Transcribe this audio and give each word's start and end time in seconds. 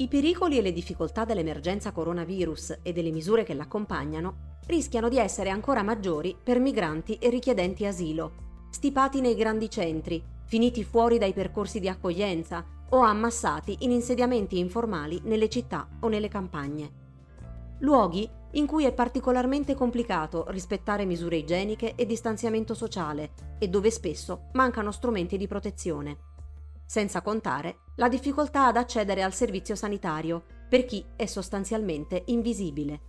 I 0.00 0.08
pericoli 0.08 0.56
e 0.56 0.62
le 0.62 0.72
difficoltà 0.72 1.26
dell'emergenza 1.26 1.92
coronavirus 1.92 2.78
e 2.82 2.90
delle 2.94 3.10
misure 3.10 3.42
che 3.42 3.52
l'accompagnano 3.52 4.58
rischiano 4.66 5.10
di 5.10 5.18
essere 5.18 5.50
ancora 5.50 5.82
maggiori 5.82 6.34
per 6.42 6.58
migranti 6.58 7.16
e 7.16 7.28
richiedenti 7.28 7.84
asilo, 7.84 8.32
stipati 8.70 9.20
nei 9.20 9.34
grandi 9.34 9.68
centri, 9.68 10.24
finiti 10.46 10.84
fuori 10.84 11.18
dai 11.18 11.34
percorsi 11.34 11.80
di 11.80 11.88
accoglienza 11.88 12.64
o 12.88 13.00
ammassati 13.00 13.76
in 13.80 13.90
insediamenti 13.90 14.58
informali 14.58 15.20
nelle 15.24 15.50
città 15.50 15.86
o 16.00 16.08
nelle 16.08 16.28
campagne. 16.28 16.92
Luoghi 17.80 18.26
in 18.52 18.64
cui 18.64 18.86
è 18.86 18.94
particolarmente 18.94 19.74
complicato 19.74 20.46
rispettare 20.48 21.04
misure 21.04 21.36
igieniche 21.36 21.94
e 21.94 22.06
distanziamento 22.06 22.72
sociale 22.72 23.32
e 23.58 23.68
dove 23.68 23.90
spesso 23.90 24.48
mancano 24.54 24.92
strumenti 24.92 25.36
di 25.36 25.46
protezione 25.46 26.29
senza 26.90 27.22
contare 27.22 27.82
la 27.94 28.08
difficoltà 28.08 28.66
ad 28.66 28.76
accedere 28.76 29.22
al 29.22 29.32
servizio 29.32 29.76
sanitario 29.76 30.42
per 30.68 30.84
chi 30.86 31.04
è 31.14 31.24
sostanzialmente 31.24 32.24
invisibile. 32.26 33.00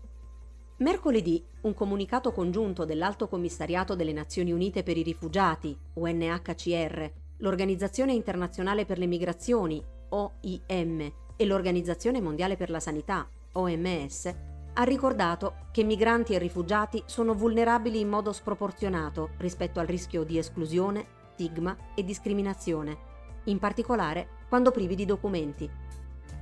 Mercoledì 0.78 1.44
un 1.62 1.74
comunicato 1.74 2.32
congiunto 2.32 2.86
dell'Alto 2.86 3.28
Commissariato 3.28 3.96
delle 3.96 4.14
Nazioni 4.14 4.52
Unite 4.52 4.84
per 4.84 4.98
i 4.98 5.02
Rifugiati, 5.02 5.76
UNHCR, 5.96 7.12
l'Organizzazione 7.38 8.14
Internazionale 8.14 8.86
per 8.86 9.00
le 9.00 9.08
Migrazioni, 9.08 9.84
OIM, 10.10 11.14
e 11.36 11.46
l'Organizzazione 11.46 12.22
Mondiale 12.22 12.58
per 12.58 12.70
la 12.70 12.80
Sanità, 12.80 13.28
OMS, 13.54 14.36
ha 14.74 14.84
ricordato 14.84 15.56
che 15.72 15.84
migranti 15.84 16.36
e 16.36 16.38
rifugiati 16.38 17.02
sono 17.08 17.34
vulnerabili 17.34 18.00
in 18.00 18.10
modo 18.10 18.32
sproporzionato 18.32 19.32
rispetto 19.38 19.80
al 19.80 19.88
rischio 19.88 20.24
di 20.24 20.38
esclusione, 20.38 21.04
stigma 21.34 21.76
e 21.96 22.04
discriminazione 22.04 23.10
in 23.46 23.60
particolare 23.60 24.40
quando 24.48 24.72
privi 24.72 24.96
di 24.96 25.06
documenti, 25.06 25.70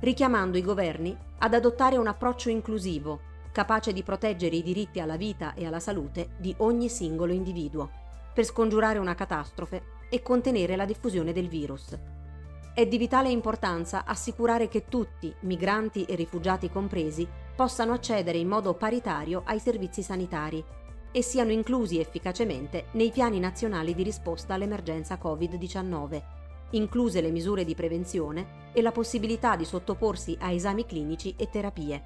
richiamando 0.00 0.58
i 0.58 0.62
governi 0.62 1.16
ad 1.38 1.54
adottare 1.54 1.96
un 1.96 2.06
approccio 2.06 2.48
inclusivo, 2.48 3.20
capace 3.52 3.92
di 3.92 4.02
proteggere 4.02 4.56
i 4.56 4.62
diritti 4.62 5.00
alla 5.00 5.16
vita 5.16 5.54
e 5.54 5.66
alla 5.66 5.80
salute 5.80 6.30
di 6.38 6.54
ogni 6.58 6.88
singolo 6.88 7.32
individuo, 7.32 7.90
per 8.32 8.44
scongiurare 8.44 8.98
una 8.98 9.14
catastrofe 9.14 9.98
e 10.08 10.22
contenere 10.22 10.76
la 10.76 10.84
diffusione 10.84 11.32
del 11.32 11.48
virus. 11.48 11.98
È 12.72 12.86
di 12.86 12.98
vitale 12.98 13.30
importanza 13.30 14.04
assicurare 14.04 14.68
che 14.68 14.86
tutti, 14.88 15.34
migranti 15.40 16.04
e 16.04 16.14
rifugiati 16.14 16.70
compresi, 16.70 17.28
possano 17.54 17.92
accedere 17.92 18.38
in 18.38 18.48
modo 18.48 18.74
paritario 18.74 19.42
ai 19.44 19.58
servizi 19.58 20.02
sanitari 20.02 20.64
e 21.12 21.22
siano 21.22 21.50
inclusi 21.50 21.98
efficacemente 21.98 22.86
nei 22.92 23.10
piani 23.10 23.40
nazionali 23.40 23.94
di 23.94 24.04
risposta 24.04 24.54
all'emergenza 24.54 25.18
Covid-19 25.20 26.38
incluse 26.70 27.20
le 27.20 27.30
misure 27.30 27.64
di 27.64 27.74
prevenzione 27.74 28.70
e 28.72 28.82
la 28.82 28.92
possibilità 28.92 29.56
di 29.56 29.64
sottoporsi 29.64 30.36
a 30.40 30.50
esami 30.50 30.86
clinici 30.86 31.34
e 31.36 31.48
terapie. 31.48 32.04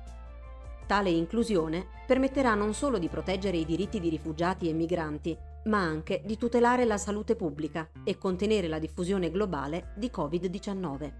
Tale 0.86 1.10
inclusione 1.10 1.86
permetterà 2.06 2.54
non 2.54 2.74
solo 2.74 2.98
di 2.98 3.08
proteggere 3.08 3.56
i 3.56 3.64
diritti 3.64 4.00
di 4.00 4.10
rifugiati 4.10 4.68
e 4.68 4.72
migranti, 4.72 5.36
ma 5.64 5.78
anche 5.78 6.22
di 6.24 6.36
tutelare 6.36 6.84
la 6.84 6.98
salute 6.98 7.36
pubblica 7.36 7.88
e 8.04 8.18
contenere 8.18 8.68
la 8.68 8.78
diffusione 8.78 9.30
globale 9.30 9.92
di 9.96 10.10
Covid-19. 10.14 11.12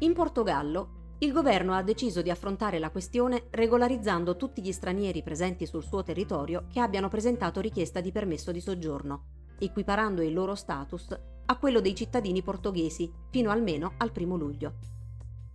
In 0.00 0.12
Portogallo, 0.12 0.98
il 1.18 1.32
governo 1.32 1.74
ha 1.74 1.82
deciso 1.82 2.22
di 2.22 2.30
affrontare 2.30 2.78
la 2.78 2.90
questione 2.90 3.44
regolarizzando 3.50 4.36
tutti 4.36 4.62
gli 4.62 4.72
stranieri 4.72 5.22
presenti 5.22 5.66
sul 5.66 5.82
suo 5.82 6.02
territorio 6.02 6.64
che 6.72 6.80
abbiano 6.80 7.08
presentato 7.08 7.60
richiesta 7.60 8.00
di 8.00 8.10
permesso 8.10 8.52
di 8.52 8.60
soggiorno, 8.60 9.39
equiparando 9.60 10.22
il 10.22 10.32
loro 10.32 10.54
status 10.54 11.16
a 11.46 11.56
quello 11.56 11.80
dei 11.80 11.94
cittadini 11.94 12.42
portoghesi 12.42 13.12
fino 13.28 13.50
almeno 13.50 13.92
al 13.98 14.12
primo 14.12 14.36
luglio. 14.36 14.74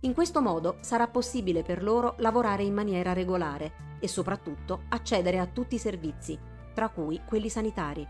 In 0.00 0.14
questo 0.14 0.40
modo 0.40 0.76
sarà 0.80 1.08
possibile 1.08 1.62
per 1.62 1.82
loro 1.82 2.14
lavorare 2.18 2.62
in 2.62 2.74
maniera 2.74 3.12
regolare 3.12 3.96
e 3.98 4.08
soprattutto 4.08 4.82
accedere 4.88 5.38
a 5.38 5.46
tutti 5.46 5.74
i 5.74 5.78
servizi, 5.78 6.38
tra 6.74 6.90
cui 6.90 7.20
quelli 7.26 7.48
sanitari. 7.48 8.06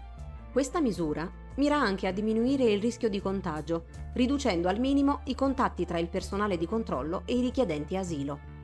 Questa 0.53 0.81
misura 0.81 1.31
mira 1.57 1.77
anche 1.77 2.07
a 2.07 2.13
diminuire 2.13 2.65
il 2.65 2.81
rischio 2.81 3.09
di 3.09 3.21
contagio, 3.21 3.85
riducendo 4.15 4.69
al 4.69 4.81
minimo 4.81 5.21
i 5.25 5.35
contatti 5.35 5.85
tra 5.85 5.99
il 5.99 6.09
personale 6.09 6.57
di 6.57 6.67
controllo 6.67 7.23
e 7.25 7.37
i 7.37 7.41
richiedenti 7.41 7.97
asilo. 7.97 8.56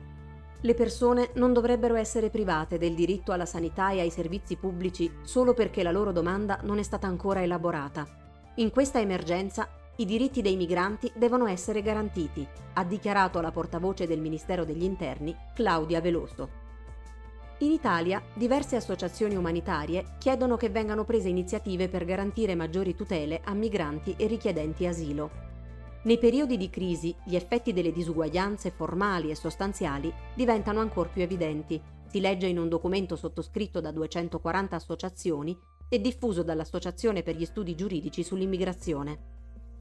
Le 0.63 0.73
persone 0.73 1.29
non 1.35 1.53
dovrebbero 1.53 1.95
essere 1.95 2.29
private 2.29 2.77
del 2.77 2.95
diritto 2.95 3.31
alla 3.31 3.45
sanità 3.45 3.91
e 3.91 4.01
ai 4.01 4.09
servizi 4.09 4.57
pubblici 4.57 5.09
solo 5.21 5.53
perché 5.53 5.83
la 5.83 5.91
loro 5.91 6.11
domanda 6.11 6.59
non 6.63 6.79
è 6.79 6.83
stata 6.83 7.07
ancora 7.07 7.41
elaborata 7.41 8.21
in 8.57 8.69
questa 8.69 8.99
emergenza 8.99 9.67
i 9.95 10.05
diritti 10.05 10.43
dei 10.43 10.55
migranti 10.55 11.11
devono 11.15 11.47
essere 11.47 11.81
garantiti, 11.81 12.47
ha 12.73 12.83
dichiarato 12.83 13.41
la 13.41 13.49
portavoce 13.49 14.05
del 14.05 14.19
Ministero 14.19 14.63
degli 14.63 14.83
Interni, 14.83 15.35
Claudia 15.55 16.01
Veloso. 16.01 16.61
In 17.59 17.71
Italia 17.71 18.21
diverse 18.35 18.75
associazioni 18.75 19.35
umanitarie 19.35 20.15
chiedono 20.19 20.55
che 20.55 20.69
vengano 20.69 21.03
prese 21.03 21.29
iniziative 21.29 21.87
per 21.87 22.05
garantire 22.05 22.53
maggiori 22.53 22.93
tutele 22.93 23.41
a 23.43 23.53
migranti 23.53 24.13
e 24.17 24.27
richiedenti 24.27 24.85
asilo. 24.85 25.52
Nei 26.03 26.17
periodi 26.17 26.57
di 26.57 26.69
crisi 26.69 27.15
gli 27.23 27.35
effetti 27.35 27.71
delle 27.71 27.93
disuguaglianze 27.93 28.71
formali 28.71 29.29
e 29.29 29.35
sostanziali 29.35 30.13
diventano 30.35 30.81
ancora 30.81 31.07
più 31.07 31.21
evidenti, 31.21 31.81
si 32.07 32.19
legge 32.19 32.47
in 32.47 32.59
un 32.59 32.67
documento 32.67 33.15
sottoscritto 33.15 33.79
da 33.79 33.91
240 33.91 34.75
associazioni 34.75 35.57
e 35.87 36.01
diffuso 36.01 36.43
dall'Associazione 36.43 37.23
per 37.23 37.37
gli 37.37 37.45
studi 37.45 37.73
giuridici 37.73 38.21
sull'immigrazione. 38.21 39.31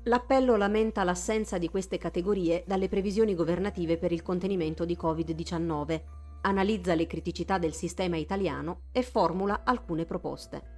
L'appello 0.05 0.55
lamenta 0.57 1.03
l'assenza 1.03 1.59
di 1.59 1.69
queste 1.69 1.99
categorie 1.99 2.63
dalle 2.67 2.89
previsioni 2.89 3.35
governative 3.35 3.99
per 3.99 4.13
il 4.13 4.23
contenimento 4.23 4.85
di 4.85 4.97
Covid-19, 5.01 6.03
analizza 6.43 6.95
le 6.95 7.07
criticità 7.09 7.59
del 7.59 7.75
sistema 7.75 8.17
italiano 8.17 8.83
e 8.93 9.03
formula 9.03 9.63
alcune 9.65 10.05
proposte. 10.05 10.71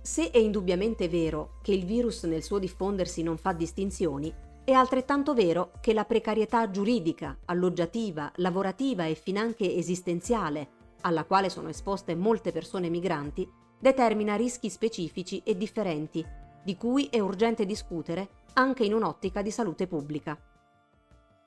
Se 0.00 0.30
è 0.30 0.38
indubbiamente 0.38 1.08
vero 1.08 1.58
che 1.62 1.72
il 1.72 1.84
virus 1.84 2.24
nel 2.24 2.42
suo 2.42 2.58
diffondersi 2.58 3.22
non 3.22 3.36
fa 3.36 3.52
distinzioni, 3.52 4.32
è 4.66 4.72
altrettanto 4.72 5.32
vero 5.32 5.70
che 5.80 5.92
la 5.92 6.04
precarietà 6.04 6.68
giuridica, 6.72 7.38
alloggiativa, 7.44 8.32
lavorativa 8.38 9.04
e 9.04 9.14
finanche 9.14 9.72
esistenziale, 9.76 10.70
alla 11.02 11.22
quale 11.22 11.50
sono 11.50 11.68
esposte 11.68 12.16
molte 12.16 12.50
persone 12.50 12.88
migranti, 12.88 13.48
determina 13.78 14.34
rischi 14.34 14.68
specifici 14.68 15.40
e 15.44 15.56
differenti, 15.56 16.26
di 16.64 16.76
cui 16.76 17.06
è 17.12 17.20
urgente 17.20 17.64
discutere 17.64 18.28
anche 18.54 18.84
in 18.84 18.92
un'ottica 18.92 19.40
di 19.40 19.52
salute 19.52 19.86
pubblica. 19.86 20.36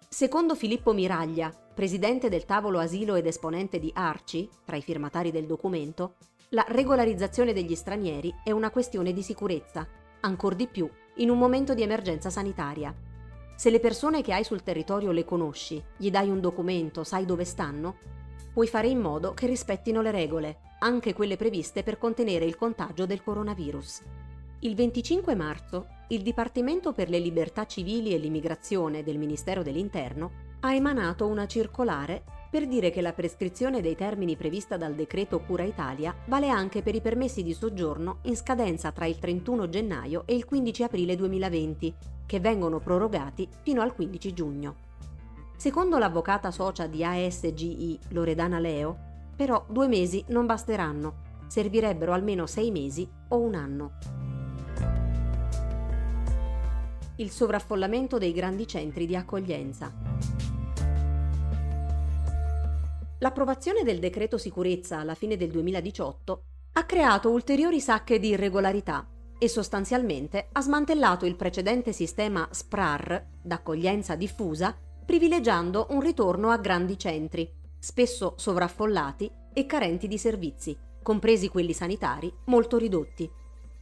Secondo 0.07 0.55
Filippo 0.55 0.93
Miraglia, 0.93 1.53
presidente 1.75 2.29
del 2.29 2.45
tavolo 2.45 2.79
asilo 2.79 3.15
ed 3.15 3.25
esponente 3.25 3.79
di 3.79 3.91
ARCI, 3.93 4.49
tra 4.63 4.77
i 4.77 4.81
firmatari 4.81 5.31
del 5.31 5.45
documento, 5.45 6.15
la 6.51 6.63
regolarizzazione 6.69 7.51
degli 7.51 7.75
stranieri 7.75 8.33
è 8.45 8.51
una 8.51 8.69
questione 8.69 9.11
di 9.11 9.23
sicurezza, 9.23 9.85
ancor 10.21 10.55
di 10.55 10.67
più 10.67 10.89
in 11.15 11.29
un 11.29 11.37
momento 11.37 11.73
di 11.73 11.81
emergenza 11.81 12.29
sanitaria. 12.29 12.95
Se 13.59 13.69
le 13.69 13.81
persone 13.81 14.21
che 14.21 14.31
hai 14.31 14.45
sul 14.45 14.63
territorio 14.63 15.11
le 15.11 15.25
conosci, 15.25 15.83
gli 15.97 16.09
dai 16.09 16.29
un 16.29 16.39
documento, 16.39 17.03
sai 17.03 17.25
dove 17.25 17.43
stanno, 17.43 17.97
puoi 18.53 18.67
fare 18.67 18.87
in 18.87 18.99
modo 18.99 19.33
che 19.33 19.47
rispettino 19.47 20.01
le 20.01 20.11
regole, 20.11 20.59
anche 20.79 21.13
quelle 21.13 21.35
previste 21.35 21.83
per 21.83 21.97
contenere 21.97 22.45
il 22.45 22.55
contagio 22.55 23.05
del 23.05 23.21
coronavirus. 23.21 24.01
Il 24.59 24.75
25 24.75 25.35
marzo 25.35 25.87
il 26.07 26.21
Dipartimento 26.21 26.93
per 26.93 27.09
le 27.09 27.19
libertà 27.19 27.65
civili 27.65 28.13
e 28.13 28.17
l'immigrazione 28.17 29.03
del 29.03 29.17
Ministero 29.17 29.61
dell'Interno 29.61 30.31
ha 30.61 30.73
emanato 30.73 31.27
una 31.27 31.45
circolare 31.45 32.23
per 32.49 32.67
dire 32.67 32.89
che 32.89 33.01
la 33.01 33.13
prescrizione 33.13 33.79
dei 33.79 33.95
termini 33.95 34.35
prevista 34.35 34.75
dal 34.75 34.95
decreto 34.95 35.39
Cura 35.39 35.63
Italia 35.63 36.15
vale 36.25 36.49
anche 36.49 36.81
per 36.81 36.95
i 36.95 37.01
permessi 37.01 37.43
di 37.43 37.53
soggiorno 37.53 38.19
in 38.23 38.35
scadenza 38.35 38.91
tra 38.91 39.05
il 39.05 39.19
31 39.19 39.69
gennaio 39.69 40.23
e 40.25 40.33
il 40.33 40.45
15 40.45 40.83
aprile 40.83 41.15
2020, 41.15 41.93
che 42.25 42.39
vengono 42.39 42.79
prorogati 42.79 43.47
fino 43.61 43.81
al 43.81 43.93
15 43.93 44.33
giugno. 44.33 44.75
Secondo 45.57 45.97
l'avvocata 45.97 46.49
socia 46.49 46.87
di 46.87 47.03
ASGI 47.03 47.99
Loredana 48.09 48.59
Leo, 48.59 48.97
però 49.35 49.63
due 49.69 49.87
mesi 49.87 50.23
non 50.29 50.45
basteranno, 50.45 51.27
servirebbero 51.47 52.13
almeno 52.13 52.45
sei 52.47 52.71
mesi 52.71 53.07
o 53.27 53.39
un 53.39 53.53
anno. 53.53 53.91
Il 57.17 57.29
sovraffollamento 57.29 58.17
dei 58.17 58.31
grandi 58.31 58.65
centri 58.65 59.05
di 59.05 59.15
accoglienza. 59.15 60.58
L'approvazione 63.21 63.83
del 63.83 63.99
decreto 63.99 64.37
sicurezza 64.37 64.99
alla 64.99 65.13
fine 65.13 65.35
del 65.35 65.51
2018 65.51 66.43
ha 66.73 66.85
creato 66.85 67.29
ulteriori 67.29 67.81
sacche 67.81 68.17
di 68.17 68.29
irregolarità 68.29 69.05
e 69.37 69.49
sostanzialmente 69.49 70.47
ha 70.53 70.61
smantellato 70.61 71.25
il 71.25 71.35
precedente 71.35 71.91
sistema 71.91 72.47
SPRAR, 72.49 73.25
d'accoglienza 73.41 74.15
diffusa, 74.15 74.73
privilegiando 75.05 75.87
un 75.89 75.99
ritorno 75.99 76.49
a 76.49 76.57
grandi 76.57 76.97
centri, 76.97 77.51
spesso 77.77 78.35
sovraffollati 78.37 79.29
e 79.53 79.65
carenti 79.65 80.07
di 80.07 80.17
servizi, 80.17 80.77
compresi 81.03 81.49
quelli 81.49 81.73
sanitari 81.73 82.33
molto 82.45 82.77
ridotti. 82.77 83.29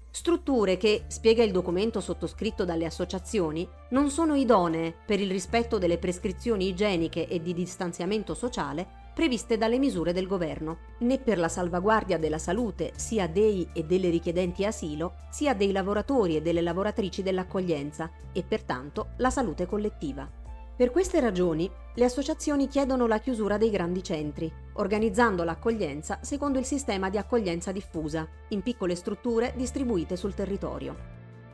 Strutture 0.10 0.78
che, 0.78 1.04
spiega 1.10 1.44
il 1.44 1.52
documento 1.52 2.00
sottoscritto 2.00 2.66
dalle 2.66 2.86
associazioni, 2.86 3.70
non 3.90 4.10
sono 4.10 4.34
idonee 4.34 4.96
per 5.06 5.20
il 5.20 5.30
rispetto 5.30 5.78
delle 5.78 6.00
prescrizioni 6.00 6.70
igieniche 6.70 7.28
e 7.28 7.40
di 7.40 7.54
distanziamento 7.54 8.34
sociale 8.34 9.06
previste 9.18 9.58
dalle 9.58 9.80
misure 9.80 10.14
del 10.14 10.28
governo, 10.28 10.78
né 11.00 11.18
per 11.18 11.40
la 11.40 11.48
salvaguardia 11.48 12.20
della 12.20 12.38
salute 12.38 12.92
sia 12.98 13.26
dei 13.28 13.68
e 13.74 13.84
delle 13.84 14.12
richiedenti 14.12 14.64
asilo, 14.64 15.22
sia 15.32 15.56
dei 15.56 15.72
lavoratori 15.72 16.36
e 16.36 16.42
delle 16.44 16.62
lavoratrici 16.62 17.24
dell'accoglienza 17.24 18.12
e 18.32 18.44
pertanto 18.44 19.14
la 19.18 19.32
salute 19.32 19.66
collettiva. 19.66 20.30
Per 20.76 20.92
queste 20.92 21.20
ragioni, 21.20 21.68
le 21.96 22.06
associazioni 22.06 22.68
chiedono 22.68 23.08
la 23.08 23.18
chiusura 23.18 23.58
dei 23.58 23.72
grandi 23.72 24.04
centri, 24.04 24.54
organizzando 24.74 25.44
l'accoglienza 25.44 26.20
secondo 26.22 26.60
il 26.60 26.66
sistema 26.66 27.10
di 27.10 27.18
accoglienza 27.18 27.72
diffusa, 27.72 28.28
in 28.50 28.62
piccole 28.62 28.94
strutture 28.94 29.52
distribuite 29.56 30.16
sul 30.16 30.36
territorio. 30.36 30.96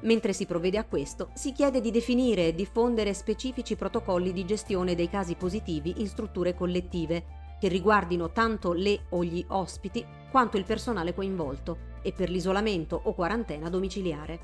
Mentre 0.02 0.34
si 0.34 0.46
provvede 0.46 0.78
a 0.78 0.84
questo, 0.84 1.30
si 1.34 1.54
chiede 1.54 1.80
di 1.80 1.92
definire 1.92 2.48
e 2.48 2.56
diffondere 2.56 3.14
specifici 3.14 3.78
protocolli 3.78 4.34
di 4.34 4.44
gestione 4.44 4.96
dei 4.96 5.08
casi 5.08 5.36
positivi 5.36 5.94
in 6.00 6.08
strutture 6.08 6.54
collettive, 6.56 7.43
che 7.64 7.70
riguardino 7.70 8.34
tanto 8.34 8.74
le 8.74 9.06
o 9.12 9.24
gli 9.24 9.42
ospiti 9.48 10.06
quanto 10.30 10.58
il 10.58 10.66
personale 10.66 11.14
coinvolto 11.14 11.92
e 12.02 12.12
per 12.12 12.30
l'isolamento 12.30 13.00
o 13.02 13.14
quarantena 13.14 13.70
domiciliare. 13.70 14.40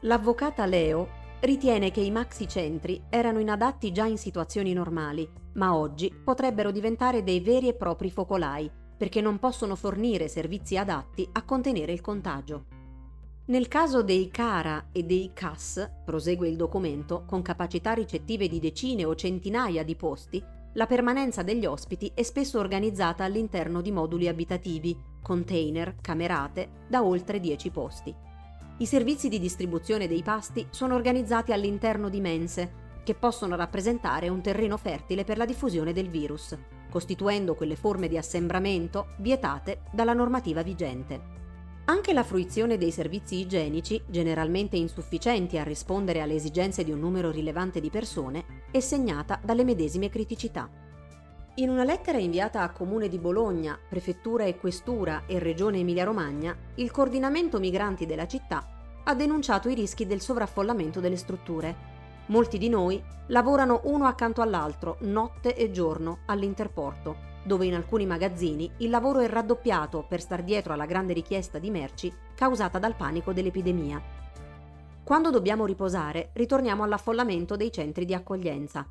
L'avvocata 0.00 0.66
Leo 0.66 1.08
ritiene 1.38 1.92
che 1.92 2.00
i 2.00 2.10
maxi 2.10 2.48
centri 2.48 3.00
erano 3.10 3.38
inadatti 3.38 3.92
già 3.92 4.06
in 4.06 4.18
situazioni 4.18 4.72
normali, 4.72 5.30
ma 5.52 5.76
oggi 5.76 6.12
potrebbero 6.12 6.72
diventare 6.72 7.22
dei 7.22 7.38
veri 7.38 7.68
e 7.68 7.74
propri 7.74 8.10
focolai, 8.10 8.68
perché 8.96 9.20
non 9.20 9.38
possono 9.38 9.76
fornire 9.76 10.26
servizi 10.26 10.76
adatti 10.76 11.28
a 11.30 11.44
contenere 11.44 11.92
il 11.92 12.00
contagio. 12.00 12.64
Nel 13.44 13.68
caso 13.68 14.02
dei 14.02 14.30
CARA 14.32 14.88
e 14.90 15.04
dei 15.04 15.30
CAS, 15.32 15.88
prosegue 16.04 16.48
il 16.48 16.56
documento, 16.56 17.22
con 17.24 17.40
capacità 17.40 17.92
ricettive 17.92 18.48
di 18.48 18.58
decine 18.58 19.04
o 19.04 19.14
centinaia 19.14 19.84
di 19.84 19.94
posti, 19.94 20.56
la 20.78 20.86
permanenza 20.86 21.42
degli 21.42 21.66
ospiti 21.66 22.12
è 22.14 22.22
spesso 22.22 22.60
organizzata 22.60 23.24
all'interno 23.24 23.80
di 23.80 23.90
moduli 23.90 24.28
abitativi, 24.28 24.96
container, 25.20 25.96
camerate, 26.00 26.84
da 26.86 27.02
oltre 27.02 27.40
10 27.40 27.70
posti. 27.70 28.14
I 28.76 28.86
servizi 28.86 29.28
di 29.28 29.40
distribuzione 29.40 30.06
dei 30.06 30.22
pasti 30.22 30.64
sono 30.70 30.94
organizzati 30.94 31.52
all'interno 31.52 32.08
di 32.08 32.20
mense, 32.20 32.86
che 33.02 33.16
possono 33.16 33.56
rappresentare 33.56 34.28
un 34.28 34.40
terreno 34.40 34.76
fertile 34.76 35.24
per 35.24 35.36
la 35.36 35.46
diffusione 35.46 35.92
del 35.92 36.10
virus, 36.10 36.56
costituendo 36.88 37.56
quelle 37.56 37.74
forme 37.74 38.06
di 38.06 38.16
assembramento 38.16 39.14
vietate 39.18 39.80
dalla 39.90 40.12
normativa 40.12 40.62
vigente. 40.62 41.37
Anche 41.90 42.12
la 42.12 42.22
fruizione 42.22 42.76
dei 42.76 42.90
servizi 42.90 43.36
igienici, 43.36 44.02
generalmente 44.06 44.76
insufficienti 44.76 45.56
a 45.56 45.62
rispondere 45.62 46.20
alle 46.20 46.34
esigenze 46.34 46.84
di 46.84 46.92
un 46.92 46.98
numero 46.98 47.30
rilevante 47.30 47.80
di 47.80 47.88
persone, 47.88 48.66
è 48.70 48.78
segnata 48.78 49.40
dalle 49.42 49.64
medesime 49.64 50.10
criticità. 50.10 50.68
In 51.54 51.70
una 51.70 51.84
lettera 51.84 52.18
inviata 52.18 52.60
a 52.60 52.72
Comune 52.72 53.08
di 53.08 53.16
Bologna, 53.16 53.78
Prefettura 53.88 54.44
e 54.44 54.58
Questura 54.58 55.22
e 55.26 55.38
Regione 55.38 55.78
Emilia-Romagna, 55.78 56.54
il 56.74 56.90
coordinamento 56.90 57.58
migranti 57.58 58.04
della 58.04 58.26
città 58.26 59.00
ha 59.04 59.14
denunciato 59.14 59.70
i 59.70 59.74
rischi 59.74 60.06
del 60.06 60.20
sovraffollamento 60.20 61.00
delle 61.00 61.16
strutture. 61.16 61.74
Molti 62.26 62.58
di 62.58 62.68
noi 62.68 63.02
lavorano 63.28 63.80
uno 63.84 64.04
accanto 64.04 64.42
all'altro, 64.42 64.98
notte 65.00 65.56
e 65.56 65.70
giorno, 65.70 66.18
all'interporto, 66.26 67.27
dove 67.48 67.66
in 67.66 67.74
alcuni 67.74 68.06
magazzini 68.06 68.70
il 68.76 68.90
lavoro 68.90 69.18
è 69.18 69.28
raddoppiato 69.28 70.04
per 70.08 70.20
star 70.20 70.44
dietro 70.44 70.74
alla 70.74 70.86
grande 70.86 71.14
richiesta 71.14 71.58
di 71.58 71.70
merci 71.70 72.12
causata 72.36 72.78
dal 72.78 72.94
panico 72.94 73.32
dell'epidemia. 73.32 74.00
Quando 75.02 75.30
dobbiamo 75.30 75.66
riposare, 75.66 76.30
ritorniamo 76.34 76.84
all'affollamento 76.84 77.56
dei 77.56 77.72
centri 77.72 78.04
di 78.04 78.14
accoglienza. 78.14 78.86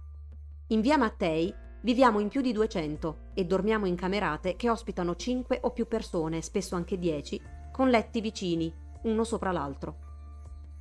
In 0.68 0.82
via 0.82 0.98
Mattei 0.98 1.54
Viviamo 1.82 2.20
in 2.20 2.28
più 2.28 2.42
di 2.42 2.52
200 2.52 3.30
e 3.34 3.46
dormiamo 3.46 3.86
in 3.86 3.96
camerate 3.96 4.56
che 4.56 4.70
ospitano 4.70 5.16
5 5.16 5.60
o 5.62 5.72
più 5.72 5.88
persone, 5.88 6.42
spesso 6.42 6.76
anche 6.76 6.98
10, 6.98 7.40
con 7.72 7.90
letti 7.90 8.20
vicini, 8.20 8.74
uno 9.04 9.24
sopra 9.24 9.52
l'altro. 9.52 9.96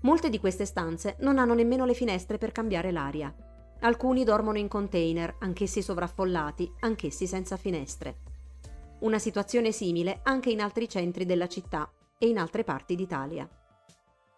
Molte 0.00 0.30
di 0.30 0.40
queste 0.40 0.64
stanze 0.64 1.16
non 1.20 1.38
hanno 1.38 1.52
nemmeno 1.52 1.84
le 1.84 1.94
finestre 1.94 2.38
per 2.38 2.50
cambiare 2.50 2.90
l'aria. 2.90 3.32
Alcuni 3.80 4.24
dormono 4.24 4.58
in 4.58 4.68
container, 4.68 5.36
anch'essi 5.40 5.82
sovraffollati, 5.82 6.72
anch'essi 6.80 7.26
senza 7.26 7.56
finestre. 7.56 8.16
Una 9.00 9.18
situazione 9.18 9.72
simile 9.72 10.20
anche 10.22 10.50
in 10.50 10.60
altri 10.60 10.88
centri 10.88 11.26
della 11.26 11.46
città 11.46 11.90
e 12.18 12.28
in 12.28 12.38
altre 12.38 12.64
parti 12.64 12.94
d'Italia. 12.94 13.48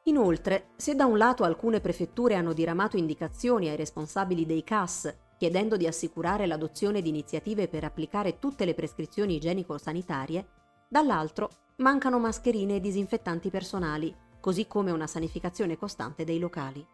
Inoltre, 0.04 0.70
se 0.76 0.94
da 0.94 1.04
un 1.04 1.18
lato 1.18 1.44
alcune 1.44 1.80
prefetture 1.80 2.34
hanno 2.34 2.52
diramato 2.52 2.96
indicazioni 2.96 3.68
ai 3.68 3.76
responsabili 3.76 4.46
dei 4.46 4.64
CAS 4.64 5.14
chiedendo 5.38 5.76
di 5.76 5.86
assicurare 5.86 6.46
l'adozione 6.46 7.00
di 7.00 7.08
iniziative 7.08 7.68
per 7.68 7.84
applicare 7.84 8.40
tutte 8.40 8.64
le 8.64 8.74
prescrizioni 8.74 9.36
igienico-sanitarie, 9.36 10.46
dall'altro 10.88 11.50
mancano 11.76 12.18
mascherine 12.18 12.76
e 12.76 12.80
disinfettanti 12.80 13.48
personali, 13.48 14.12
così 14.40 14.66
come 14.66 14.90
una 14.90 15.06
sanificazione 15.06 15.76
costante 15.76 16.24
dei 16.24 16.40
locali. 16.40 16.84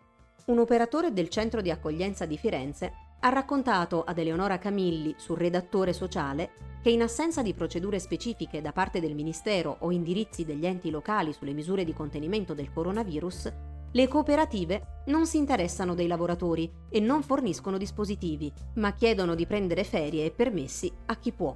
Un 0.46 0.58
operatore 0.58 1.12
del 1.12 1.28
centro 1.28 1.60
di 1.60 1.70
accoglienza 1.70 2.26
di 2.26 2.36
Firenze 2.36 2.92
ha 3.20 3.28
raccontato 3.30 4.04
ad 4.04 4.18
Eleonora 4.18 4.58
Camilli, 4.58 5.14
sul 5.16 5.38
redattore 5.38 5.92
sociale, 5.92 6.50
che 6.82 6.90
in 6.90 7.00
assenza 7.00 7.40
di 7.40 7.54
procedure 7.54 7.98
specifiche 7.98 8.60
da 8.60 8.72
parte 8.72 9.00
del 9.00 9.14
Ministero 9.14 9.76
o 9.80 9.90
indirizzi 9.90 10.44
degli 10.44 10.66
enti 10.66 10.90
locali 10.90 11.32
sulle 11.32 11.54
misure 11.54 11.84
di 11.84 11.94
contenimento 11.94 12.52
del 12.52 12.70
coronavirus, 12.70 13.52
le 13.90 14.08
cooperative 14.08 15.02
non 15.06 15.24
si 15.24 15.38
interessano 15.38 15.94
dei 15.94 16.08
lavoratori 16.08 16.70
e 16.90 17.00
non 17.00 17.22
forniscono 17.22 17.78
dispositivi, 17.78 18.52
ma 18.74 18.92
chiedono 18.92 19.34
di 19.34 19.46
prendere 19.46 19.84
ferie 19.84 20.26
e 20.26 20.30
permessi 20.32 20.92
a 21.06 21.16
chi 21.16 21.32
può. 21.32 21.54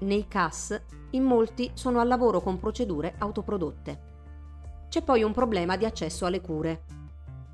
Nei 0.00 0.26
CAS, 0.26 0.82
in 1.10 1.22
molti 1.22 1.70
sono 1.74 2.00
al 2.00 2.08
lavoro 2.08 2.40
con 2.40 2.58
procedure 2.58 3.14
autoprodotte. 3.18 4.00
C'è 4.88 5.02
poi 5.02 5.22
un 5.22 5.32
problema 5.32 5.76
di 5.76 5.84
accesso 5.84 6.26
alle 6.26 6.40
cure. 6.40 6.82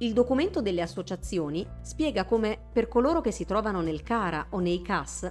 Il 0.02 0.12
documento 0.12 0.60
delle 0.60 0.82
associazioni 0.82 1.66
spiega 1.80 2.24
come 2.24 2.58
per 2.72 2.88
coloro 2.88 3.20
che 3.20 3.30
si 3.30 3.44
trovano 3.44 3.80
nel 3.80 4.02
CARA 4.02 4.48
o 4.50 4.58
nei 4.58 4.82
CAS 4.82 5.30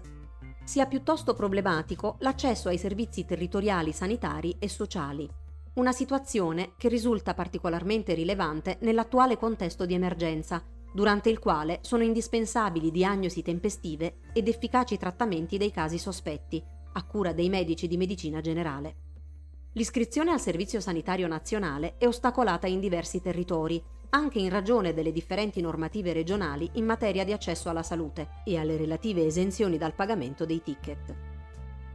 sia 0.64 0.86
piuttosto 0.86 1.34
problematico 1.34 2.16
l'accesso 2.20 2.70
ai 2.70 2.78
servizi 2.78 3.26
territoriali 3.26 3.92
sanitari 3.92 4.56
e 4.60 4.70
sociali 4.70 5.30
una 5.74 5.94
situazione 5.94 6.74
che 6.78 6.90
risulta 6.90 7.34
particolarmente 7.34 8.14
rilevante 8.14 8.78
nell'attuale 8.82 9.38
contesto 9.38 9.86
di 9.86 9.94
emergenza, 9.94 10.62
durante 10.94 11.30
il 11.30 11.40
quale 11.40 11.80
sono 11.82 12.04
indispensabili 12.04 12.92
diagnosi 12.92 13.42
tempestive 13.42 14.18
ed 14.34 14.50
efficaci 14.50 14.98
trattamenti 14.98 15.58
dei 15.58 15.72
casi 15.72 15.98
sospetti, 15.98 16.62
a 16.94 17.06
cura 17.06 17.32
dei 17.32 17.48
medici 17.48 17.88
di 17.88 17.96
medicina 17.96 18.42
generale. 18.42 18.96
L'iscrizione 19.74 20.32
al 20.32 20.42
Servizio 20.42 20.82
Sanitario 20.82 21.28
Nazionale 21.28 21.96
è 21.98 22.06
ostacolata 22.06 22.68
in 22.68 22.82
diversi 22.82 23.22
territori, 23.22 23.82
anche 24.12 24.40
in 24.40 24.50
ragione 24.50 24.94
delle 24.94 25.12
differenti 25.12 25.62
normative 25.62 26.14
regionali 26.14 26.70
in 26.74 26.86
materia 26.86 27.24
di 27.24 27.34
accesso 27.34 27.70
alla 27.70 27.84
salute 27.84 28.42
e 28.44 28.58
alle 28.58 28.78
relative 28.78 29.26
esenzioni 29.26 29.78
dal 29.78 29.94
pagamento 29.94 30.46
dei 30.46 30.62
ticket. 30.62 31.16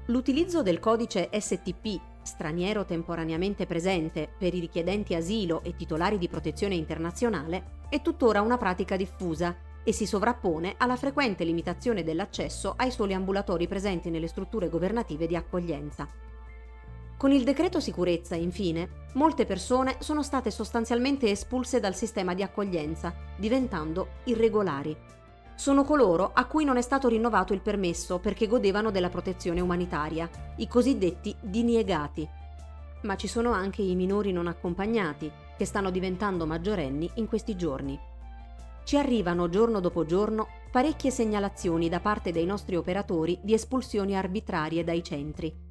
L'utilizzo 0.06 0.62
del 0.62 0.78
codice 0.78 1.28
STP 1.32 2.00
straniero 2.22 2.84
temporaneamente 2.84 3.66
presente 3.66 4.28
per 4.36 4.54
i 4.54 4.60
richiedenti 4.60 5.14
asilo 5.14 5.62
e 5.62 5.74
titolari 5.74 6.18
di 6.18 6.28
protezione 6.28 6.74
internazionale, 6.74 7.84
è 7.88 8.02
tuttora 8.02 8.40
una 8.40 8.56
pratica 8.56 8.96
diffusa 8.96 9.56
e 9.84 9.92
si 9.92 10.06
sovrappone 10.06 10.74
alla 10.78 10.96
frequente 10.96 11.44
limitazione 11.44 12.02
dell'accesso 12.02 12.74
ai 12.76 12.90
soli 12.90 13.14
ambulatori 13.14 13.68
presenti 13.68 14.10
nelle 14.10 14.26
strutture 14.26 14.68
governative 14.68 15.26
di 15.26 15.36
accoglienza. 15.36 16.08
Con 17.16 17.32
il 17.32 17.44
decreto 17.44 17.80
sicurezza, 17.80 18.34
infine, 18.34 19.06
molte 19.14 19.46
persone 19.46 19.96
sono 20.00 20.22
state 20.22 20.50
sostanzialmente 20.50 21.30
espulse 21.30 21.80
dal 21.80 21.94
sistema 21.94 22.34
di 22.34 22.42
accoglienza, 22.42 23.14
diventando 23.36 24.08
irregolari. 24.24 24.94
Sono 25.54 25.84
coloro 25.84 26.32
a 26.34 26.44
cui 26.44 26.66
non 26.66 26.76
è 26.76 26.82
stato 26.82 27.08
rinnovato 27.08 27.54
il 27.54 27.62
permesso 27.62 28.18
perché 28.18 28.46
godevano 28.46 28.90
della 28.90 29.08
protezione 29.08 29.62
umanitaria, 29.62 30.28
i 30.56 30.68
cosiddetti 30.68 31.34
diniegati. 31.40 32.28
Ma 33.04 33.16
ci 33.16 33.28
sono 33.28 33.52
anche 33.52 33.80
i 33.80 33.94
minori 33.94 34.30
non 34.30 34.46
accompagnati, 34.46 35.32
che 35.56 35.64
stanno 35.64 35.90
diventando 35.90 36.44
maggiorenni 36.44 37.10
in 37.14 37.26
questi 37.26 37.56
giorni. 37.56 37.98
Ci 38.84 38.98
arrivano 38.98 39.48
giorno 39.48 39.80
dopo 39.80 40.04
giorno 40.04 40.48
parecchie 40.70 41.10
segnalazioni 41.10 41.88
da 41.88 42.00
parte 42.00 42.30
dei 42.30 42.44
nostri 42.44 42.76
operatori 42.76 43.38
di 43.42 43.54
espulsioni 43.54 44.14
arbitrarie 44.14 44.84
dai 44.84 45.02
centri. 45.02 45.65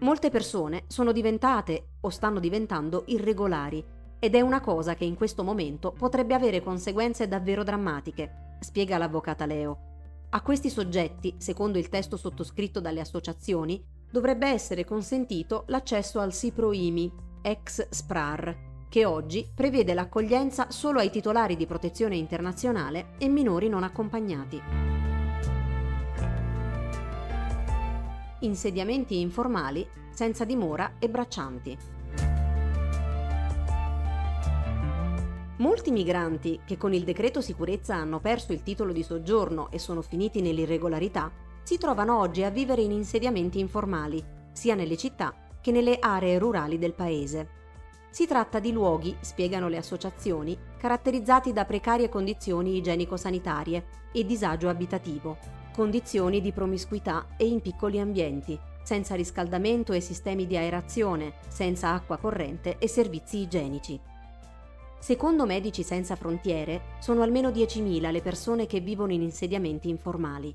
Molte 0.00 0.30
persone 0.30 0.84
sono 0.86 1.12
diventate 1.12 1.88
o 2.00 2.08
stanno 2.08 2.40
diventando 2.40 3.04
irregolari 3.06 3.84
ed 4.18 4.34
è 4.34 4.40
una 4.40 4.60
cosa 4.60 4.94
che 4.94 5.04
in 5.04 5.14
questo 5.14 5.42
momento 5.42 5.92
potrebbe 5.92 6.34
avere 6.34 6.62
conseguenze 6.62 7.28
davvero 7.28 7.62
drammatiche 7.62 8.56
spiega 8.60 8.98
l'avvocata 8.98 9.46
Leo. 9.46 9.88
A 10.30 10.42
questi 10.42 10.70
soggetti, 10.70 11.34
secondo 11.38 11.78
il 11.78 11.88
testo 11.88 12.16
sottoscritto 12.16 12.80
dalle 12.80 13.00
associazioni, 13.00 13.82
dovrebbe 14.10 14.48
essere 14.48 14.84
consentito 14.84 15.64
l'accesso 15.66 16.20
al 16.20 16.32
SIPRO-IMI, 16.32 17.12
ex 17.42 17.88
SPRAR, 17.88 18.86
che 18.88 19.04
oggi 19.04 19.48
prevede 19.54 19.94
l'accoglienza 19.94 20.70
solo 20.70 20.98
ai 21.00 21.10
titolari 21.10 21.56
di 21.56 21.66
protezione 21.66 22.16
internazionale 22.16 23.14
e 23.18 23.28
minori 23.28 23.68
non 23.68 23.82
accompagnati. 23.82 24.99
Insediamenti 28.42 29.20
informali 29.20 29.86
senza 30.08 30.46
dimora 30.46 30.94
e 30.98 31.10
braccianti. 31.10 31.76
Molti 35.58 35.90
migranti 35.90 36.60
che 36.64 36.78
con 36.78 36.94
il 36.94 37.04
decreto 37.04 37.42
sicurezza 37.42 37.96
hanno 37.96 38.18
perso 38.18 38.54
il 38.54 38.62
titolo 38.62 38.92
di 38.92 39.02
soggiorno 39.02 39.70
e 39.70 39.78
sono 39.78 40.00
finiti 40.00 40.40
nell'irregolarità 40.40 41.30
si 41.62 41.76
trovano 41.76 42.18
oggi 42.18 42.42
a 42.42 42.48
vivere 42.48 42.80
in 42.80 42.92
insediamenti 42.92 43.58
informali, 43.58 44.24
sia 44.52 44.74
nelle 44.74 44.96
città 44.96 45.34
che 45.60 45.70
nelle 45.70 45.98
aree 46.00 46.38
rurali 46.38 46.78
del 46.78 46.94
paese. 46.94 47.58
Si 48.08 48.26
tratta 48.26 48.58
di 48.58 48.72
luoghi, 48.72 49.14
spiegano 49.20 49.68
le 49.68 49.76
associazioni, 49.76 50.56
caratterizzati 50.78 51.52
da 51.52 51.66
precarie 51.66 52.08
condizioni 52.08 52.78
igienico-sanitarie 52.78 53.84
e 54.12 54.24
disagio 54.24 54.70
abitativo, 54.70 55.59
condizioni 55.72 56.40
di 56.40 56.52
promiscuità 56.52 57.28
e 57.36 57.46
in 57.46 57.60
piccoli 57.60 58.00
ambienti, 58.00 58.58
senza 58.82 59.14
riscaldamento 59.14 59.92
e 59.92 60.00
sistemi 60.00 60.46
di 60.46 60.56
aerazione, 60.56 61.34
senza 61.48 61.92
acqua 61.92 62.16
corrente 62.16 62.78
e 62.78 62.88
servizi 62.88 63.38
igienici. 63.38 63.98
Secondo 64.98 65.46
Medici 65.46 65.82
Senza 65.82 66.14
Frontiere, 66.16 66.82
sono 67.00 67.22
almeno 67.22 67.48
10.000 67.48 68.10
le 68.10 68.20
persone 68.20 68.66
che 68.66 68.80
vivono 68.80 69.12
in 69.12 69.22
insediamenti 69.22 69.88
informali. 69.88 70.54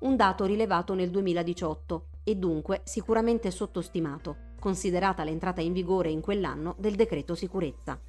Un 0.00 0.16
dato 0.16 0.44
rilevato 0.44 0.94
nel 0.94 1.10
2018 1.10 2.06
e 2.22 2.36
dunque 2.36 2.82
sicuramente 2.84 3.50
sottostimato, 3.50 4.36
considerata 4.60 5.24
l'entrata 5.24 5.60
in 5.60 5.72
vigore 5.72 6.10
in 6.10 6.20
quell'anno 6.20 6.76
del 6.78 6.94
decreto 6.94 7.34
sicurezza. 7.34 8.00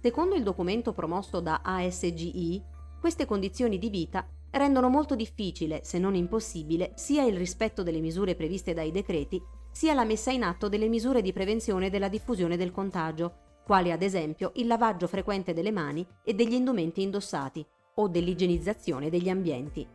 Secondo 0.00 0.34
il 0.34 0.42
documento 0.42 0.92
promosso 0.92 1.40
da 1.40 1.60
ASGI, 1.62 2.62
queste 3.00 3.26
condizioni 3.26 3.78
di 3.78 3.90
vita 3.90 4.26
rendono 4.50 4.88
molto 4.88 5.14
difficile, 5.14 5.80
se 5.84 5.98
non 5.98 6.14
impossibile, 6.14 6.92
sia 6.94 7.24
il 7.24 7.36
rispetto 7.36 7.82
delle 7.82 8.00
misure 8.00 8.34
previste 8.34 8.74
dai 8.74 8.90
decreti, 8.90 9.40
sia 9.70 9.94
la 9.94 10.04
messa 10.04 10.30
in 10.30 10.42
atto 10.42 10.68
delle 10.68 10.88
misure 10.88 11.22
di 11.22 11.32
prevenzione 11.32 11.90
della 11.90 12.08
diffusione 12.08 12.56
del 12.56 12.72
contagio, 12.72 13.46
quali 13.64 13.92
ad 13.92 14.02
esempio 14.02 14.52
il 14.54 14.66
lavaggio 14.66 15.06
frequente 15.06 15.52
delle 15.52 15.70
mani 15.70 16.06
e 16.24 16.34
degli 16.34 16.54
indumenti 16.54 17.02
indossati 17.02 17.64
o 17.96 18.08
dell'igienizzazione 18.08 19.10
degli 19.10 19.28
ambienti. 19.28 19.86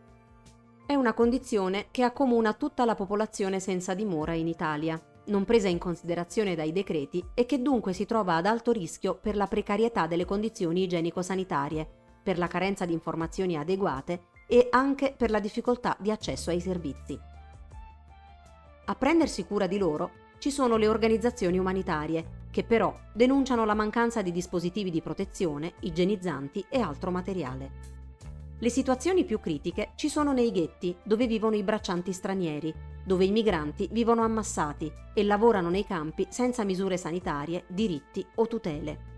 È 0.86 0.94
una 0.94 1.14
condizione 1.14 1.88
che 1.90 2.04
accomuna 2.04 2.54
tutta 2.54 2.86
la 2.86 2.94
popolazione 2.94 3.60
senza 3.60 3.94
dimora 3.94 4.34
in 4.34 4.48
Italia, 4.48 5.02
non 5.26 5.46
presa 5.46 5.70
in 5.70 5.78
considerazione 5.78 6.56
dai 6.56 6.72
decreti 6.72 7.24
e 7.34 7.46
che 7.46 7.62
dunque 7.62 7.94
si 7.94 8.06
trova 8.06 8.36
ad 8.36 8.46
alto 8.46 8.72
rischio 8.72 9.16
per 9.16 9.36
la 9.36 9.48
precarietà 9.48 10.06
delle 10.06 10.26
condizioni 10.26 10.84
igienico-sanitarie, 10.84 12.03
per 12.24 12.38
la 12.38 12.48
carenza 12.48 12.86
di 12.86 12.94
informazioni 12.94 13.58
adeguate 13.58 14.32
e 14.48 14.68
anche 14.72 15.14
per 15.16 15.30
la 15.30 15.40
difficoltà 15.40 15.96
di 16.00 16.10
accesso 16.10 16.50
ai 16.50 16.62
servizi. 16.62 17.20
A 18.86 18.96
prendersi 18.96 19.46
cura 19.46 19.68
di 19.68 19.78
loro 19.78 20.22
ci 20.40 20.52
sono 20.52 20.76
le 20.76 20.88
organizzazioni 20.88 21.58
umanitarie, 21.58 22.42
che 22.52 22.64
però 22.64 22.98
denunciano 23.14 23.66
la 23.66 23.74
mancanza 23.74 24.22
di 24.22 24.32
dispositivi 24.32 24.92
di 24.92 25.02
protezione, 25.02 25.74
igienizzanti 25.82 26.66
e 26.70 26.80
altro 26.80 27.12
materiale. 27.12 27.72
Le 28.60 28.70
situazioni 28.70 29.26
più 29.26 29.40
critiche 29.40 29.92
ci 29.96 30.10
sono 30.10 30.34
nei 30.34 30.52
ghetti, 30.52 30.96
dove 31.04 31.28
vivono 31.28 31.56
i 31.56 31.64
braccianti 31.64 32.14
stranieri, 32.14 32.74
dove 33.04 33.26
i 33.26 33.32
migranti 33.32 33.90
vivono 33.92 34.24
ammassati 34.24 34.92
e 35.14 35.24
lavorano 35.24 35.70
nei 35.70 35.86
campi 35.86 36.28
senza 36.30 36.64
misure 36.64 36.98
sanitarie, 36.98 37.64
diritti 37.68 38.26
o 38.36 38.48
tutele. 38.48 39.13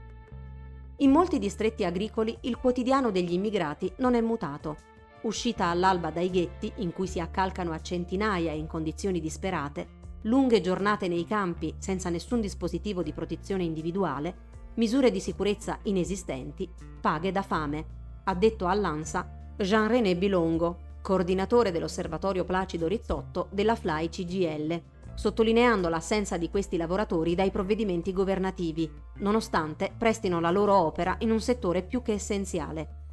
In 1.00 1.12
molti 1.12 1.40
distretti 1.40 1.84
agricoli 1.84 2.38
il 2.42 2.56
quotidiano 2.56 3.12
degli 3.12 3.34
immigrati 3.34 3.92
non 3.98 4.16
è 4.16 4.22
mutato. 4.22 4.78
Uscita 5.24 5.66
all'alba 5.66 6.10
dai 6.10 6.30
ghetti, 6.30 6.72
in 6.78 6.94
cui 6.94 7.08
si 7.08 7.20
accalcano 7.20 7.74
a 7.74 7.82
centinaia 7.82 8.54
in 8.54 8.66
condizioni 8.66 9.20
disperate, 9.20 10.04
lunghe 10.22 10.62
giornate 10.62 11.10
nei 11.10 11.26
campi 11.26 11.76
senza 11.80 12.10
nessun 12.10 12.40
dispositivo 12.40 13.04
di 13.04 13.12
protezione 13.12 13.64
individuale, 13.64 14.54
misure 14.76 15.12
di 15.12 15.20
sicurezza 15.20 15.80
inesistenti, 15.84 16.70
paghe 17.02 17.34
da 17.34 17.42
fame, 17.42 17.86
ha 18.24 18.34
detto 18.34 18.68
all'ANSA 18.68 19.54
Jean-René 19.58 20.16
Bilongo, 20.16 20.78
coordinatore 21.02 21.72
dell'Osservatorio 21.72 22.46
Placido 22.46 22.88
Rizzotto 22.88 23.50
della 23.52 23.76
FLAI 23.76 24.08
CGL, 24.08 24.82
sottolineando 25.16 25.90
l'assenza 25.90 26.38
di 26.38 26.50
questi 26.50 26.78
lavoratori 26.78 27.34
dai 27.34 27.50
provvedimenti 27.50 28.14
governativi, 28.14 28.90
nonostante 29.20 29.92
prestino 29.98 30.40
la 30.40 30.52
loro 30.52 30.76
opera 30.76 31.16
in 31.20 31.32
un 31.32 31.42
settore 31.42 31.82
più 31.82 32.02
che 32.02 32.14
essenziale. 32.14 33.04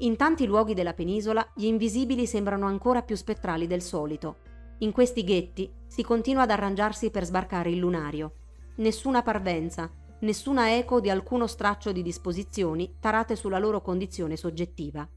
In 0.00 0.16
tanti 0.16 0.44
luoghi 0.44 0.74
della 0.74 0.92
penisola 0.92 1.46
gli 1.54 1.64
invisibili 1.64 2.26
sembrano 2.26 2.66
ancora 2.66 3.00
più 3.00 3.16
spettrali 3.16 3.66
del 3.66 3.80
solito. 3.80 4.36
In 4.80 4.92
questi 4.92 5.24
ghetti 5.24 5.72
si 5.86 6.02
continua 6.02 6.42
ad 6.42 6.50
arrangiarsi 6.50 7.10
per 7.10 7.24
sbarcare 7.24 7.70
il 7.70 7.78
lunario. 7.78 8.32
Nessuna 8.76 9.22
parvenza, 9.22 9.90
nessuna 10.20 10.76
eco 10.76 11.00
di 11.00 11.08
alcuno 11.08 11.46
straccio 11.46 11.92
di 11.92 12.02
disposizioni 12.02 12.96
tarate 13.00 13.36
sulla 13.36 13.58
loro 13.58 13.80
condizione 13.80 14.36
soggettiva. 14.36 15.08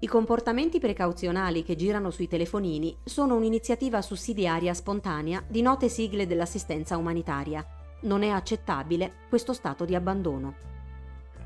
I 0.00 0.06
comportamenti 0.06 0.78
precauzionali 0.78 1.64
che 1.64 1.74
girano 1.74 2.12
sui 2.12 2.28
telefonini 2.28 2.96
sono 3.02 3.34
un'iniziativa 3.34 4.00
sussidiaria 4.00 4.72
spontanea 4.72 5.42
di 5.44 5.60
note 5.60 5.88
sigle 5.88 6.24
dell'assistenza 6.28 6.96
umanitaria. 6.96 7.66
Non 8.02 8.22
è 8.22 8.28
accettabile 8.28 9.12
questo 9.28 9.52
stato 9.52 9.84
di 9.84 9.96
abbandono. 9.96 10.54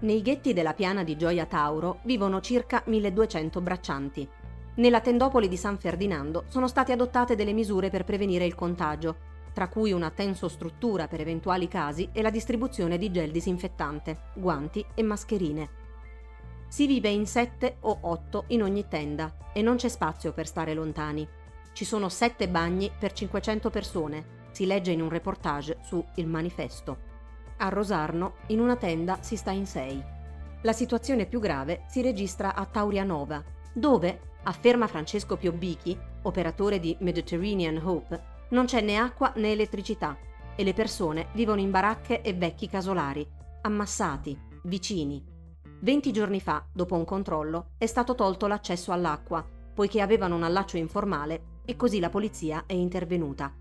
Nei 0.01 0.21
ghetti 0.21 0.53
della 0.53 0.75
piana 0.75 1.03
di 1.03 1.17
Gioia 1.17 1.47
Tauro 1.47 2.01
vivono 2.03 2.43
circa 2.43 2.83
1200 2.85 3.61
braccianti. 3.63 4.29
Nella 4.75 5.01
tendopoli 5.01 5.49
di 5.49 5.57
San 5.57 5.79
Ferdinando 5.79 6.45
sono 6.49 6.69
state 6.69 6.93
adottate 6.93 7.35
delle 7.35 7.55
misure 7.55 7.89
per 7.89 8.05
prevenire 8.05 8.45
il 8.45 8.55
contagio, 8.55 9.17
tra 9.55 9.69
cui 9.69 9.93
una 9.93 10.11
tensostruttura 10.11 11.09
per 11.09 11.23
eventuali 11.23 11.69
casi 11.69 12.11
e 12.13 12.21
la 12.21 12.31
distribuzione 12.31 12.99
di 12.99 13.11
gel 13.11 13.31
disinfettante, 13.31 14.25
guanti 14.35 14.85
e 14.93 15.03
mascherine. 15.03 15.82
Si 16.73 16.87
vive 16.87 17.11
in 17.11 17.27
sette 17.27 17.77
o 17.81 17.99
otto 18.01 18.45
in 18.47 18.63
ogni 18.63 18.89
tenda 18.89 19.37
e 19.53 19.61
non 19.61 19.77
c'è 19.77 19.89
spazio 19.89 20.33
per 20.33 20.47
stare 20.47 20.73
lontani. 20.73 21.29
Ci 21.71 21.85
sono 21.85 22.09
sette 22.09 22.49
bagni 22.49 22.91
per 22.99 23.13
500 23.13 23.69
persone, 23.69 24.25
si 24.53 24.65
legge 24.65 24.91
in 24.91 25.03
un 25.03 25.11
reportage 25.11 25.81
su 25.83 26.03
Il 26.15 26.27
Manifesto. 26.27 26.97
A 27.59 27.69
Rosarno, 27.69 28.37
in 28.47 28.59
una 28.59 28.77
tenda, 28.77 29.19
si 29.21 29.37
sta 29.37 29.51
in 29.51 29.67
sei. 29.67 30.03
La 30.63 30.73
situazione 30.73 31.27
più 31.27 31.41
grave 31.41 31.85
si 31.89 32.01
registra 32.01 32.55
a 32.55 32.65
Taurianova, 32.65 33.45
dove, 33.75 34.39
afferma 34.45 34.87
Francesco 34.87 35.37
Piobbichi, 35.37 35.95
operatore 36.23 36.81
di 36.81 36.97
Mediterranean 37.01 37.83
Hope, 37.85 38.19
non 38.49 38.65
c'è 38.65 38.81
né 38.81 38.97
acqua 38.97 39.31
né 39.37 39.53
elettricità 39.53 40.17
e 40.57 40.65
le 40.65 40.73
persone 40.73 41.29
vivono 41.35 41.61
in 41.61 41.71
baracche 41.71 42.23
e 42.23 42.33
vecchi 42.33 42.67
casolari, 42.67 43.29
ammassati, 43.61 44.39
vicini. 44.63 45.32
20 45.83 46.13
giorni 46.13 46.41
fa, 46.41 46.65
dopo 46.73 46.95
un 46.95 47.05
controllo, 47.05 47.71
è 47.77 47.87
stato 47.87 48.15
tolto 48.15 48.47
l'accesso 48.47 48.93
all'acqua, 48.93 49.45
poiché 49.75 50.01
avevano 50.01 50.37
un 50.37 50.45
allaccio 50.45 50.77
informale 50.77 51.61
e 51.65 51.75
così 51.75 51.99
la 51.99 52.09
polizia 52.09 52.63
è 52.67 52.73
intervenuta. 52.73 53.53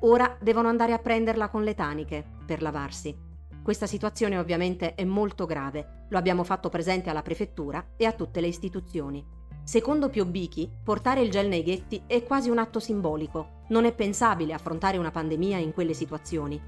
Ora 0.00 0.34
devono 0.40 0.68
andare 0.68 0.94
a 0.94 0.98
prenderla 0.98 1.50
con 1.50 1.64
le 1.64 1.74
taniche 1.74 2.24
per 2.46 2.62
lavarsi. 2.62 3.14
Questa 3.62 3.86
situazione 3.86 4.38
ovviamente 4.38 4.94
è 4.94 5.04
molto 5.04 5.44
grave, 5.44 6.06
lo 6.08 6.16
abbiamo 6.16 6.42
fatto 6.42 6.70
presente 6.70 7.10
alla 7.10 7.20
prefettura 7.20 7.88
e 7.98 8.06
a 8.06 8.12
tutte 8.12 8.40
le 8.40 8.46
istituzioni. 8.46 9.22
Secondo 9.62 10.08
Piobbichi, 10.08 10.70
portare 10.82 11.20
il 11.20 11.30
gel 11.30 11.48
nei 11.48 11.62
ghetti 11.62 12.02
è 12.06 12.22
quasi 12.22 12.48
un 12.48 12.56
atto 12.56 12.80
simbolico. 12.80 13.64
Non 13.68 13.84
è 13.84 13.92
pensabile 13.92 14.54
affrontare 14.54 14.96
una 14.96 15.10
pandemia 15.10 15.58
in 15.58 15.74
quelle 15.74 15.92
situazioni. 15.92 16.58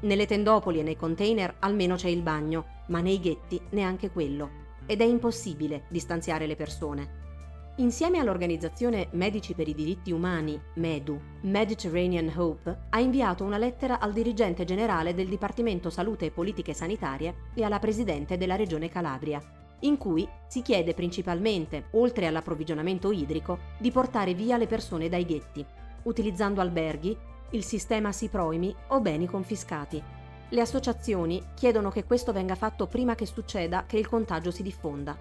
Nelle 0.00 0.26
tendopoli 0.26 0.78
e 0.78 0.82
nei 0.84 0.96
container 0.96 1.56
almeno 1.58 1.96
c'è 1.96 2.08
il 2.08 2.22
bagno, 2.22 2.84
ma 2.88 3.00
nei 3.00 3.18
ghetti 3.18 3.60
neanche 3.70 4.10
quello. 4.10 4.66
Ed 4.86 5.00
è 5.00 5.04
impossibile 5.04 5.84
distanziare 5.88 6.46
le 6.46 6.54
persone. 6.54 7.26
Insieme 7.78 8.18
all'organizzazione 8.18 9.08
Medici 9.12 9.54
per 9.54 9.68
i 9.68 9.74
diritti 9.74 10.10
umani, 10.10 10.60
MEDU, 10.74 11.20
Mediterranean 11.42 12.32
Hope, 12.34 12.86
ha 12.90 12.98
inviato 13.00 13.44
una 13.44 13.58
lettera 13.58 14.00
al 14.00 14.12
dirigente 14.12 14.64
generale 14.64 15.14
del 15.14 15.28
Dipartimento 15.28 15.90
Salute 15.90 16.26
e 16.26 16.30
Politiche 16.30 16.74
Sanitarie 16.74 17.34
e 17.54 17.62
alla 17.62 17.78
presidente 17.78 18.36
della 18.36 18.56
Regione 18.56 18.88
Calabria, 18.88 19.40
in 19.80 19.96
cui 19.96 20.28
si 20.48 20.62
chiede 20.62 20.94
principalmente, 20.94 21.86
oltre 21.92 22.26
all'approvvigionamento 22.26 23.12
idrico, 23.12 23.58
di 23.78 23.92
portare 23.92 24.34
via 24.34 24.56
le 24.56 24.66
persone 24.66 25.08
dai 25.08 25.24
ghetti, 25.24 25.64
utilizzando 26.02 26.60
alberghi, 26.60 27.16
il 27.50 27.64
sistema 27.64 28.12
Siproimi 28.12 28.74
o 28.88 29.00
beni 29.00 29.26
confiscati. 29.26 30.02
Le 30.50 30.60
associazioni 30.60 31.42
chiedono 31.54 31.90
che 31.90 32.04
questo 32.04 32.32
venga 32.32 32.54
fatto 32.54 32.86
prima 32.86 33.14
che 33.14 33.26
succeda 33.26 33.84
che 33.86 33.98
il 33.98 34.08
contagio 34.08 34.50
si 34.50 34.62
diffonda. 34.62 35.16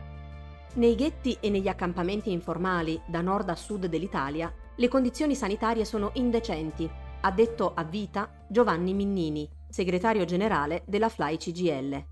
Nei 0.76 0.96
ghetti 0.96 1.38
e 1.40 1.50
negli 1.50 1.68
accampamenti 1.68 2.32
informali, 2.32 3.02
da 3.06 3.22
nord 3.22 3.50
a 3.50 3.56
sud 3.56 3.88
dell'Italia, 3.88 4.54
le 4.76 4.88
condizioni 4.88 5.36
sanitarie 5.36 5.86
sono 5.86 6.12
indecenti, 6.14 6.90
ha 7.22 7.32
detto 7.32 7.74
a 7.74 7.84
Vita 7.84 8.30
Giovanni 8.48 8.94
Minnini, 8.94 9.50
segretario 9.70 10.24
generale 10.26 10.84
della 10.86 11.10
FLAI 11.10 11.38
CGL. 11.38 12.06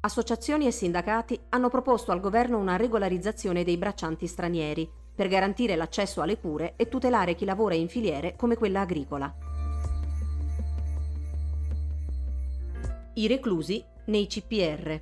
Associazioni 0.00 0.66
e 0.66 0.70
sindacati 0.70 1.38
hanno 1.50 1.68
proposto 1.68 2.12
al 2.12 2.20
governo 2.20 2.58
una 2.58 2.76
regolarizzazione 2.76 3.64
dei 3.64 3.76
braccianti 3.76 4.26
stranieri 4.26 4.88
per 5.14 5.28
garantire 5.28 5.76
l'accesso 5.76 6.22
alle 6.22 6.38
cure 6.38 6.74
e 6.76 6.88
tutelare 6.88 7.34
chi 7.34 7.44
lavora 7.44 7.74
in 7.74 7.88
filiere 7.88 8.34
come 8.36 8.56
quella 8.56 8.80
agricola. 8.80 9.45
I 13.18 13.28
reclusi 13.28 13.82
nei 14.08 14.26
CPR. 14.26 15.00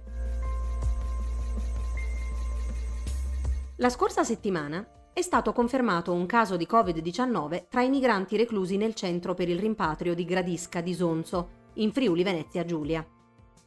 La 3.79 3.89
scorsa 3.89 4.23
settimana 4.23 4.87
è 5.13 5.21
stato 5.21 5.53
confermato 5.53 6.13
un 6.13 6.25
caso 6.25 6.57
di 6.57 6.65
Covid-19 6.71 7.65
tra 7.69 7.83
i 7.83 7.89
migranti 7.89 8.37
reclusi 8.37 8.77
nel 8.77 8.95
centro 8.95 9.35
per 9.35 9.49
il 9.49 9.59
rimpatrio 9.59 10.15
di 10.15 10.25
Gradisca 10.25 10.81
di 10.81 10.95
Sonzo, 10.95 11.49
in 11.75 11.91
Friuli 11.91 12.23
Venezia 12.23 12.65
Giulia. 12.65 13.05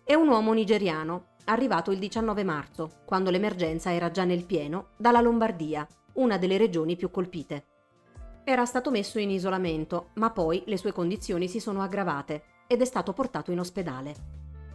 È 0.01 0.13
un 0.13 0.29
uomo 0.29 0.53
nigeriano, 0.53 1.31
arrivato 1.43 1.91
il 1.91 1.99
19 1.99 2.45
marzo, 2.45 3.01
quando 3.03 3.29
l'emergenza 3.29 3.91
era 3.91 4.11
già 4.11 4.23
nel 4.23 4.45
pieno, 4.45 4.91
dalla 4.95 5.19
Lombardia, 5.19 5.85
una 6.13 6.37
delle 6.37 6.55
regioni 6.55 6.95
più 6.95 7.11
colpite. 7.11 7.65
Era 8.45 8.63
stato 8.63 8.91
messo 8.91 9.19
in 9.19 9.29
isolamento, 9.29 10.11
ma 10.13 10.31
poi 10.31 10.63
le 10.67 10.77
sue 10.77 10.93
condizioni 10.93 11.49
si 11.49 11.59
sono 11.59 11.81
aggravate 11.81 12.55
ed 12.67 12.81
è 12.81 12.86
stato 12.86 13.13
portato 13.13 13.51
in 13.51 13.59
ospedale. 13.59 14.15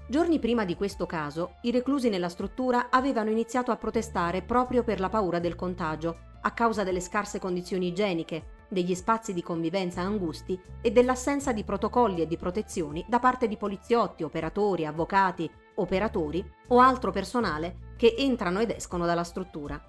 Giorni 0.08 0.38
prima 0.38 0.64
di 0.64 0.74
questo 0.74 1.06
caso, 1.06 1.56
i 1.62 1.70
reclusi 1.70 2.08
nella 2.08 2.28
struttura 2.28 2.88
avevano 2.90 3.30
iniziato 3.30 3.70
a 3.70 3.76
protestare 3.76 4.42
proprio 4.42 4.82
per 4.82 5.00
la 5.00 5.08
paura 5.08 5.38
del 5.38 5.54
contagio, 5.54 6.30
a 6.42 6.50
causa 6.50 6.82
delle 6.82 7.00
scarse 7.00 7.38
condizioni 7.38 7.86
igieniche, 7.88 8.60
degli 8.68 8.94
spazi 8.94 9.32
di 9.32 9.42
convivenza 9.42 10.00
angusti 10.00 10.58
e 10.80 10.90
dell'assenza 10.90 11.52
di 11.52 11.62
protocolli 11.62 12.22
e 12.22 12.26
di 12.26 12.36
protezioni 12.36 13.04
da 13.06 13.18
parte 13.18 13.46
di 13.46 13.56
poliziotti, 13.56 14.22
operatori, 14.22 14.86
avvocati, 14.86 15.48
operatori 15.74 16.44
o 16.68 16.80
altro 16.80 17.10
personale 17.10 17.92
che 17.96 18.14
entrano 18.18 18.60
ed 18.60 18.70
escono 18.70 19.06
dalla 19.06 19.24
struttura. 19.24 19.80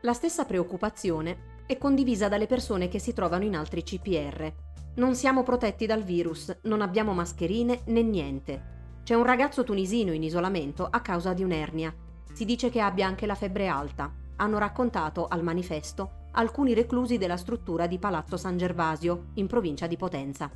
La 0.00 0.12
stessa 0.12 0.44
preoccupazione 0.44 1.62
è 1.66 1.78
condivisa 1.78 2.28
dalle 2.28 2.46
persone 2.46 2.88
che 2.88 2.98
si 2.98 3.12
trovano 3.12 3.44
in 3.44 3.54
altri 3.54 3.82
CPR. 3.82 4.52
Non 4.96 5.16
siamo 5.16 5.42
protetti 5.42 5.86
dal 5.86 6.04
virus, 6.04 6.56
non 6.62 6.80
abbiamo 6.80 7.12
mascherine 7.14 7.80
né 7.86 8.02
niente. 8.02 8.72
C'è 9.02 9.14
un 9.14 9.24
ragazzo 9.24 9.64
tunisino 9.64 10.12
in 10.12 10.22
isolamento 10.22 10.86
a 10.88 11.00
causa 11.00 11.32
di 11.32 11.42
un'ernia. 11.42 11.92
Si 12.32 12.44
dice 12.44 12.70
che 12.70 12.80
abbia 12.80 13.08
anche 13.08 13.26
la 13.26 13.34
febbre 13.34 13.66
alta. 13.66 14.12
Hanno 14.36 14.58
raccontato 14.58 15.26
al 15.26 15.42
manifesto 15.42 16.22
alcuni 16.36 16.74
reclusi 16.74 17.18
della 17.18 17.36
struttura 17.36 17.88
di 17.88 17.98
Palazzo 17.98 18.36
San 18.36 18.56
Gervasio, 18.56 19.26
in 19.34 19.48
provincia 19.48 19.88
di 19.88 19.96
Potenza. 19.96 20.50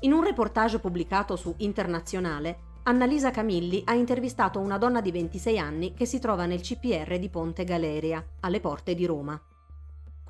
In 0.00 0.12
un 0.12 0.24
reportage 0.24 0.80
pubblicato 0.80 1.36
su 1.36 1.54
Internazionale, 1.58 2.70
Annalisa 2.84 3.30
Camilli 3.30 3.82
ha 3.84 3.94
intervistato 3.94 4.58
una 4.58 4.78
donna 4.78 5.00
di 5.00 5.12
26 5.12 5.58
anni 5.58 5.94
che 5.94 6.04
si 6.04 6.18
trova 6.18 6.46
nel 6.46 6.60
CPR 6.60 7.18
di 7.18 7.28
Ponte 7.28 7.62
Galeria, 7.62 8.24
alle 8.40 8.58
porte 8.58 8.94
di 8.94 9.06
Roma. 9.06 9.40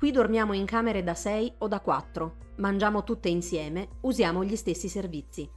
Qui 0.03 0.11
dormiamo 0.11 0.51
in 0.51 0.65
camere 0.65 1.01
da 1.01 1.13
6 1.13 1.53
o 1.59 1.69
da 1.69 1.79
4, 1.79 2.35
mangiamo 2.57 3.05
tutte 3.05 3.29
insieme, 3.29 3.87
usiamo 4.01 4.43
gli 4.43 4.57
stessi 4.57 4.89
servizi. 4.89 5.49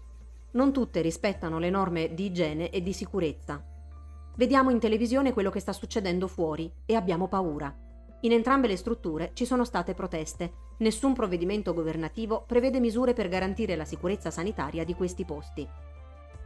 Non 0.52 0.72
tutte 0.72 1.00
rispettano 1.00 1.58
le 1.58 1.68
norme 1.68 2.14
di 2.14 2.26
igiene 2.26 2.70
e 2.70 2.80
di 2.80 2.92
sicurezza. 2.92 3.60
Vediamo 4.36 4.70
in 4.70 4.78
televisione 4.78 5.32
quello 5.32 5.50
che 5.50 5.58
sta 5.58 5.72
succedendo 5.72 6.28
fuori 6.28 6.72
e 6.86 6.94
abbiamo 6.94 7.26
paura. 7.26 7.76
In 8.20 8.30
entrambe 8.30 8.68
le 8.68 8.76
strutture 8.76 9.32
ci 9.34 9.44
sono 9.44 9.64
state 9.64 9.94
proteste. 9.94 10.52
Nessun 10.76 11.12
provvedimento 11.12 11.74
governativo 11.74 12.44
prevede 12.46 12.78
misure 12.78 13.14
per 13.14 13.28
garantire 13.28 13.74
la 13.74 13.84
sicurezza 13.84 14.30
sanitaria 14.30 14.84
di 14.84 14.94
questi 14.94 15.24
posti. 15.24 15.68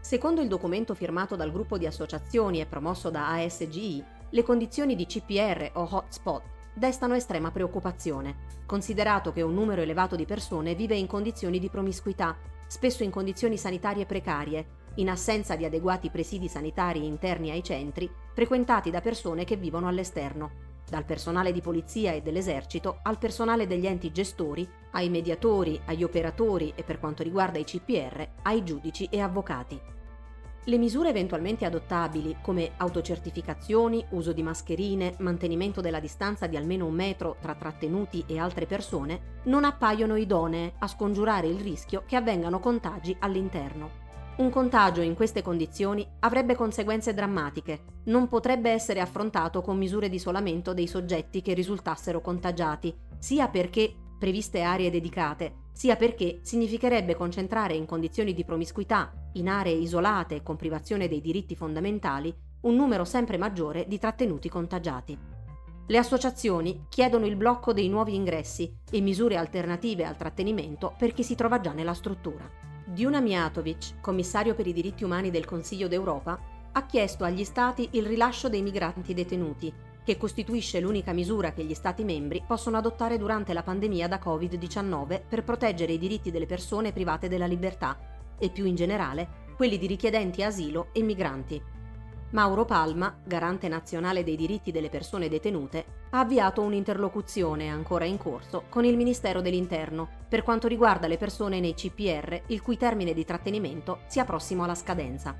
Secondo 0.01 0.41
il 0.41 0.49
documento 0.49 0.95
firmato 0.95 1.37
dal 1.37 1.53
gruppo 1.53 1.77
di 1.77 1.85
associazioni 1.85 2.63
e 2.63 2.67
promosso 2.67 3.11
da 3.11 3.29
ASGI, 3.33 4.03
le 4.31 4.43
condizioni 4.43 4.97
di 4.97 5.05
CPR 5.05 5.73
o 5.75 5.87
hotspot 5.91 6.60
destano 6.75 7.15
estrema 7.15 7.51
preoccupazione, 7.51 8.37
considerato 8.67 9.33
che 9.33 9.43
un 9.43 9.55
numero 9.55 9.83
elevato 9.83 10.17
di 10.17 10.25
persone 10.25 10.75
vive 10.75 10.97
in 10.97 11.07
condizioni 11.07 11.59
di 11.59 11.69
promiscuità, 11.69 12.37
spesso 12.67 13.03
in 13.03 13.11
condizioni 13.11 13.57
sanitarie 13.57 14.07
precarie, 14.07 14.79
in 14.97 15.09
assenza 15.09 15.57
di 15.57 15.65
adeguati 15.65 16.11
presidi 16.11 16.49
sanitari 16.49 17.07
interni 17.07 17.51
ai 17.51 17.63
centri, 17.63 18.11
frequentati 18.33 18.91
da 18.91 19.01
persone 19.01 19.45
che 19.45 19.57
vivono 19.57 19.89
all'esterno, 19.89 20.69
dal 20.89 21.05
personale 21.05 21.53
di 21.53 21.61
polizia 21.61 22.13
e 22.13 22.21
dell'esercito 22.21 22.99
al 23.03 23.19
personale 23.19 23.67
degli 23.67 23.87
enti 23.87 24.11
gestori, 24.13 24.69
ai 24.93 25.09
mediatori, 25.09 25.81
agli 25.87 26.03
operatori 26.03 26.73
e 26.75 26.83
per 26.83 26.99
quanto 26.99 27.23
riguarda 27.23 27.59
i 27.59 27.65
CPR, 27.65 28.29
ai 28.43 28.65
giudici 28.65 29.07
e 29.11 29.21
avvocati. 29.21 29.81
Le 30.65 30.77
misure 30.77 31.09
eventualmente 31.09 31.65
adottabili, 31.65 32.37
come 32.43 32.73
autocertificazioni, 32.77 34.05
uso 34.11 34.33
di 34.33 34.43
mascherine, 34.43 35.15
mantenimento 35.19 35.81
della 35.81 36.01
distanza 36.01 36.47
di 36.47 36.57
almeno 36.57 36.85
un 36.85 36.95
metro 36.95 37.37
tra 37.41 37.55
trattenuti 37.55 38.25
e 38.27 38.39
altre 38.39 38.67
persone, 38.67 39.39
non 39.45 39.65
appaiono 39.65 40.17
idonee 40.17 40.75
a 40.79 40.87
scongiurare 40.87 41.47
il 41.47 41.61
rischio 41.61 42.03
che 42.07 42.17
avvengano 42.17 42.61
contagi 42.61 43.17
all'interno. 43.21 44.09
Un 44.37 44.51
contagio 44.51 45.01
in 45.01 45.15
queste 45.15 45.41
condizioni 45.41 46.07
avrebbe 46.21 46.55
conseguenze 46.55 47.15
drammatiche, 47.15 47.85
non 48.05 48.29
potrebbe 48.29 48.71
essere 48.71 49.01
affrontato 49.01 49.63
con 49.63 49.79
misure 49.79 50.11
di 50.11 50.17
isolamento 50.17 50.75
dei 50.75 50.87
soggetti 50.87 51.41
che 51.41 51.55
risultassero 51.55 52.21
contagiati, 52.21 52.95
sia 53.19 53.49
perché 53.49 53.95
previste 54.19 54.61
aree 54.61 54.91
dedicate, 54.91 55.69
sia 55.73 55.97
perché 55.97 56.41
significherebbe 56.43 57.17
concentrare 57.17 57.75
in 57.75 57.87
condizioni 57.87 58.35
di 58.35 58.45
promiscuità, 58.45 59.13
in 59.33 59.49
aree 59.49 59.73
isolate 59.73 60.43
con 60.43 60.57
privazione 60.57 61.09
dei 61.09 61.21
diritti 61.21 61.55
fondamentali, 61.55 62.35
un 62.63 62.75
numero 62.75 63.05
sempre 63.05 63.39
maggiore 63.39 63.87
di 63.87 63.99
trattenuti 63.99 64.49
contagiati. 64.49 65.19
Le 65.87 65.99
associazioni 65.99 66.87
chiedono 66.89 67.27
il 67.27 67.37
blocco 67.37 67.73
dei 67.73 67.89
nuovi 67.89 68.15
ingressi 68.15 68.73
e 68.91 69.01
misure 69.01 69.37
alternative 69.37 70.05
al 70.05 70.17
trattenimento 70.17 70.95
per 70.97 71.13
chi 71.13 71.25
si 71.25 71.35
trova 71.35 71.61
già 71.61 71.73
nella 71.73 71.95
struttura. 71.95 72.49
Diuna 72.85 73.21
Mijatovic, 73.21 74.01
commissario 74.01 74.55
per 74.55 74.67
i 74.67 74.73
diritti 74.73 75.05
umani 75.05 75.31
del 75.31 75.47
Consiglio 75.47 75.89
d'Europa, 75.89 76.39
ha 76.73 76.87
chiesto 76.87 77.25
agli 77.25 77.45
Stati 77.45 77.89
il 77.93 78.07
rilascio 78.07 78.49
dei 78.49 78.63
migranti 78.63 79.15
detenuti, 79.15 79.73
che 80.05 80.17
costituisce 80.17 80.81
l'unica 80.81 81.13
misura 81.13 81.53
che 81.53 81.65
gli 81.65 81.75
Stati 81.75 82.05
membri 82.05 82.43
possono 82.47 82.77
adottare 82.77 83.19
durante 83.19 83.53
la 83.53 83.63
pandemia 83.63 84.07
da 84.07 84.21
Covid-19 84.23 85.23
per 85.29 85.45
proteggere 85.45 85.93
i 85.93 85.99
diritti 85.99 86.31
delle 86.31 86.47
persone 86.47 86.93
private 86.93 87.29
della 87.29 87.47
libertà 87.47 88.20
e 88.41 88.49
più 88.49 88.65
in 88.65 88.75
generale 88.75 89.39
quelli 89.55 89.79
di 89.79 89.87
richiedenti 89.87 90.43
asilo 90.43 90.89
e 90.93 91.03
migranti. 91.03 91.63
Mauro 92.31 92.65
Palma, 92.65 93.15
garante 93.25 93.69
nazionale 93.69 94.23
dei 94.23 94.37
diritti 94.37 94.71
delle 94.71 94.89
persone 94.89 95.29
detenute, 95.29 95.85
ha 96.11 96.21
avviato 96.21 96.63
un'interlocuzione 96.63 97.69
ancora 97.69 98.05
in 98.05 98.19
corso 98.19 98.65
con 98.69 98.85
il 98.85 98.97
Ministero 98.97 99.41
dell'Interno 99.41 100.09
per 100.29 100.43
quanto 100.43 100.69
riguarda 100.69 101.09
le 101.09 101.19
persone 101.19 101.61
nei 101.61 101.75
CPR 101.75 102.43
il 102.47 102.63
cui 102.63 102.77
termine 102.77 103.15
di 103.15 103.25
trattenimento 103.25 104.01
sia 104.07 104.25
prossimo 104.25 104.65
alla 104.65 104.77
scadenza. 104.77 105.37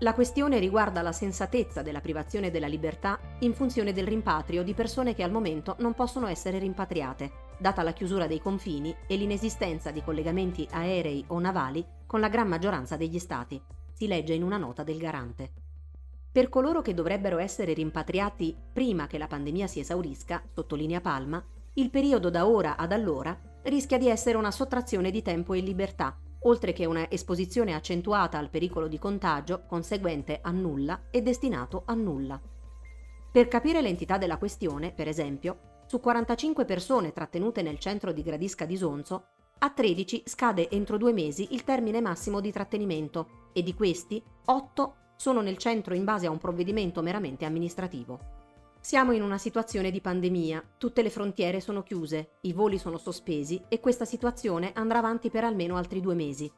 La 0.00 0.14
questione 0.14 0.58
riguarda 0.58 1.00
la 1.00 1.12
sensatezza 1.12 1.80
della 1.80 2.00
privazione 2.00 2.50
della 2.50 2.66
libertà 2.66 3.18
in 3.40 3.54
funzione 3.54 3.92
del 3.92 4.06
rimpatrio 4.06 4.62
di 4.62 4.74
persone 4.74 5.14
che 5.14 5.22
al 5.22 5.30
momento 5.30 5.76
non 5.78 5.94
possono 5.94 6.26
essere 6.26 6.58
rimpatriate, 6.58 7.30
data 7.62 7.82
la 7.82 7.94
chiusura 7.94 8.26
dei 8.26 8.40
confini 8.40 8.94
e 9.06 9.16
l'inesistenza 9.16 9.90
di 9.90 10.02
collegamenti 10.02 10.68
aerei 10.70 11.24
o 11.28 11.38
navali 11.38 11.82
con 12.04 12.20
la 12.20 12.28
gran 12.28 12.48
maggioranza 12.48 12.98
degli 12.98 13.18
Stati, 13.18 13.58
si 13.94 14.06
legge 14.06 14.34
in 14.34 14.42
una 14.42 14.58
nota 14.58 14.82
del 14.82 14.98
garante. 14.98 15.52
Per 16.30 16.50
coloro 16.50 16.82
che 16.82 16.92
dovrebbero 16.92 17.38
essere 17.38 17.72
rimpatriati 17.72 18.54
prima 18.72 19.06
che 19.06 19.16
la 19.16 19.26
pandemia 19.26 19.66
si 19.66 19.80
esaurisca, 19.80 20.42
sottolinea 20.52 21.00
Palma, 21.00 21.42
il 21.74 21.88
periodo 21.88 22.28
da 22.28 22.46
ora 22.46 22.76
ad 22.76 22.92
allora 22.92 23.38
rischia 23.62 23.96
di 23.96 24.08
essere 24.08 24.36
una 24.36 24.50
sottrazione 24.50 25.10
di 25.10 25.22
tempo 25.22 25.54
e 25.54 25.60
libertà, 25.60 26.18
oltre 26.40 26.72
che 26.72 26.84
una 26.84 27.08
esposizione 27.10 27.74
accentuata 27.74 28.36
al 28.38 28.50
pericolo 28.50 28.88
di 28.88 28.98
contagio 28.98 29.64
conseguente 29.66 30.40
a 30.42 30.50
nulla 30.50 31.02
e 31.10 31.22
destinato 31.22 31.84
a 31.86 31.94
nulla. 31.94 32.40
Per 33.30 33.48
capire 33.48 33.80
l'entità 33.80 34.18
della 34.18 34.36
questione, 34.36 34.92
per 34.92 35.08
esempio, 35.08 35.71
su 35.92 36.00
45 36.00 36.64
persone 36.64 37.12
trattenute 37.12 37.60
nel 37.60 37.78
centro 37.78 38.12
di 38.12 38.22
Gradisca 38.22 38.64
di 38.64 38.78
Sonzo, 38.78 39.26
a 39.58 39.68
13 39.68 40.22
scade 40.24 40.70
entro 40.70 40.96
due 40.96 41.12
mesi 41.12 41.48
il 41.50 41.64
termine 41.64 42.00
massimo 42.00 42.40
di 42.40 42.50
trattenimento 42.50 43.50
e 43.52 43.62
di 43.62 43.74
questi 43.74 44.22
8 44.46 44.94
sono 45.16 45.42
nel 45.42 45.58
centro 45.58 45.92
in 45.92 46.04
base 46.04 46.24
a 46.24 46.30
un 46.30 46.38
provvedimento 46.38 47.02
meramente 47.02 47.44
amministrativo. 47.44 48.18
Siamo 48.80 49.12
in 49.12 49.20
una 49.20 49.36
situazione 49.36 49.90
di 49.90 50.00
pandemia, 50.00 50.64
tutte 50.78 51.02
le 51.02 51.10
frontiere 51.10 51.60
sono 51.60 51.82
chiuse, 51.82 52.36
i 52.40 52.54
voli 52.54 52.78
sono 52.78 52.96
sospesi 52.96 53.62
e 53.68 53.78
questa 53.78 54.06
situazione 54.06 54.72
andrà 54.72 54.96
avanti 54.96 55.28
per 55.28 55.44
almeno 55.44 55.76
altri 55.76 56.00
due 56.00 56.14
mesi. 56.14 56.50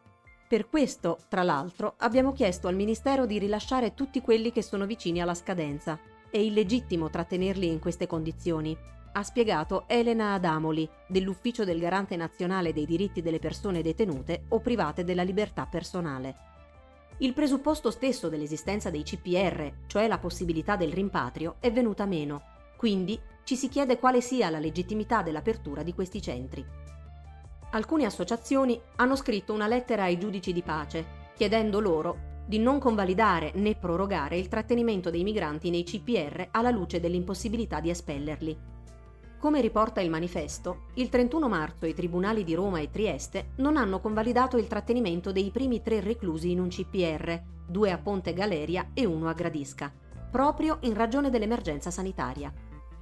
Per 0.46 0.68
questo, 0.68 1.18
tra 1.28 1.42
l'altro, 1.42 1.94
abbiamo 1.98 2.32
chiesto 2.32 2.68
al 2.68 2.76
Ministero 2.76 3.26
di 3.26 3.40
rilasciare 3.40 3.94
tutti 3.94 4.20
quelli 4.20 4.52
che 4.52 4.62
sono 4.62 4.86
vicini 4.86 5.20
alla 5.20 5.34
scadenza. 5.34 5.98
È 6.30 6.36
illegittimo 6.36 7.10
trattenerli 7.10 7.66
in 7.66 7.80
queste 7.80 8.06
condizioni. 8.06 8.92
Ha 9.16 9.22
spiegato 9.22 9.84
Elena 9.86 10.34
Adamoli 10.34 10.88
dell'Ufficio 11.06 11.64
del 11.64 11.78
Garante 11.78 12.16
Nazionale 12.16 12.72
dei 12.72 12.84
diritti 12.84 13.22
delle 13.22 13.38
persone 13.38 13.80
detenute 13.80 14.44
o 14.48 14.60
private 14.60 15.04
della 15.04 15.22
libertà 15.22 15.66
personale. 15.66 16.52
Il 17.18 17.32
presupposto 17.32 17.92
stesso 17.92 18.28
dell'esistenza 18.28 18.90
dei 18.90 19.04
CPR, 19.04 19.70
cioè 19.86 20.08
la 20.08 20.18
possibilità 20.18 20.74
del 20.74 20.92
rimpatrio, 20.92 21.56
è 21.60 21.70
venuta 21.70 22.06
meno, 22.06 22.42
quindi 22.76 23.18
ci 23.44 23.54
si 23.54 23.68
chiede 23.68 23.98
quale 23.98 24.20
sia 24.20 24.50
la 24.50 24.58
legittimità 24.58 25.22
dell'apertura 25.22 25.84
di 25.84 25.94
questi 25.94 26.20
centri. 26.20 26.64
Alcune 27.70 28.04
associazioni 28.04 28.80
hanno 28.96 29.14
scritto 29.14 29.52
una 29.52 29.68
lettera 29.68 30.04
ai 30.04 30.18
giudici 30.18 30.52
di 30.52 30.62
pace 30.62 31.22
chiedendo 31.34 31.80
loro 31.80 32.32
di 32.46 32.58
non 32.58 32.78
convalidare 32.78 33.52
né 33.54 33.74
prorogare 33.74 34.36
il 34.36 34.48
trattenimento 34.48 35.10
dei 35.10 35.22
migranti 35.22 35.70
nei 35.70 35.82
CPR 35.82 36.48
alla 36.50 36.70
luce 36.70 37.00
dell'impossibilità 37.00 37.80
di 37.80 37.90
espellerli. 37.90 38.73
Come 39.44 39.60
riporta 39.60 40.00
il 40.00 40.08
manifesto, 40.08 40.84
il 40.94 41.10
31 41.10 41.50
marzo 41.50 41.84
i 41.84 41.92
tribunali 41.92 42.44
di 42.44 42.54
Roma 42.54 42.78
e 42.78 42.88
Trieste 42.88 43.50
non 43.56 43.76
hanno 43.76 44.00
convalidato 44.00 44.56
il 44.56 44.66
trattenimento 44.66 45.32
dei 45.32 45.50
primi 45.50 45.82
tre 45.82 46.00
reclusi 46.00 46.50
in 46.50 46.60
un 46.60 46.68
CPR, 46.68 47.42
due 47.68 47.92
a 47.92 47.98
Ponte 47.98 48.32
Galeria 48.32 48.92
e 48.94 49.04
uno 49.04 49.28
a 49.28 49.34
Gradisca, 49.34 49.92
proprio 50.30 50.78
in 50.84 50.94
ragione 50.94 51.28
dell'emergenza 51.28 51.90
sanitaria. 51.90 52.50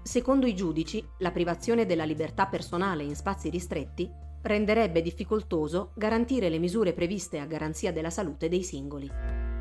Secondo 0.02 0.46
i 0.46 0.57
giudici, 0.57 1.07
la 1.18 1.31
privazione 1.31 1.87
della 1.87 2.02
libertà 2.02 2.46
personale 2.46 3.05
in 3.05 3.14
spazi 3.14 3.48
ristretti 3.48 4.11
renderebbe 4.42 5.00
difficoltoso 5.00 5.92
garantire 5.94 6.48
le 6.48 6.59
misure 6.59 6.92
previste 6.92 7.38
a 7.38 7.46
garanzia 7.46 7.92
della 7.92 8.11
salute 8.11 8.48
dei 8.48 8.64
singoli. 8.64 9.52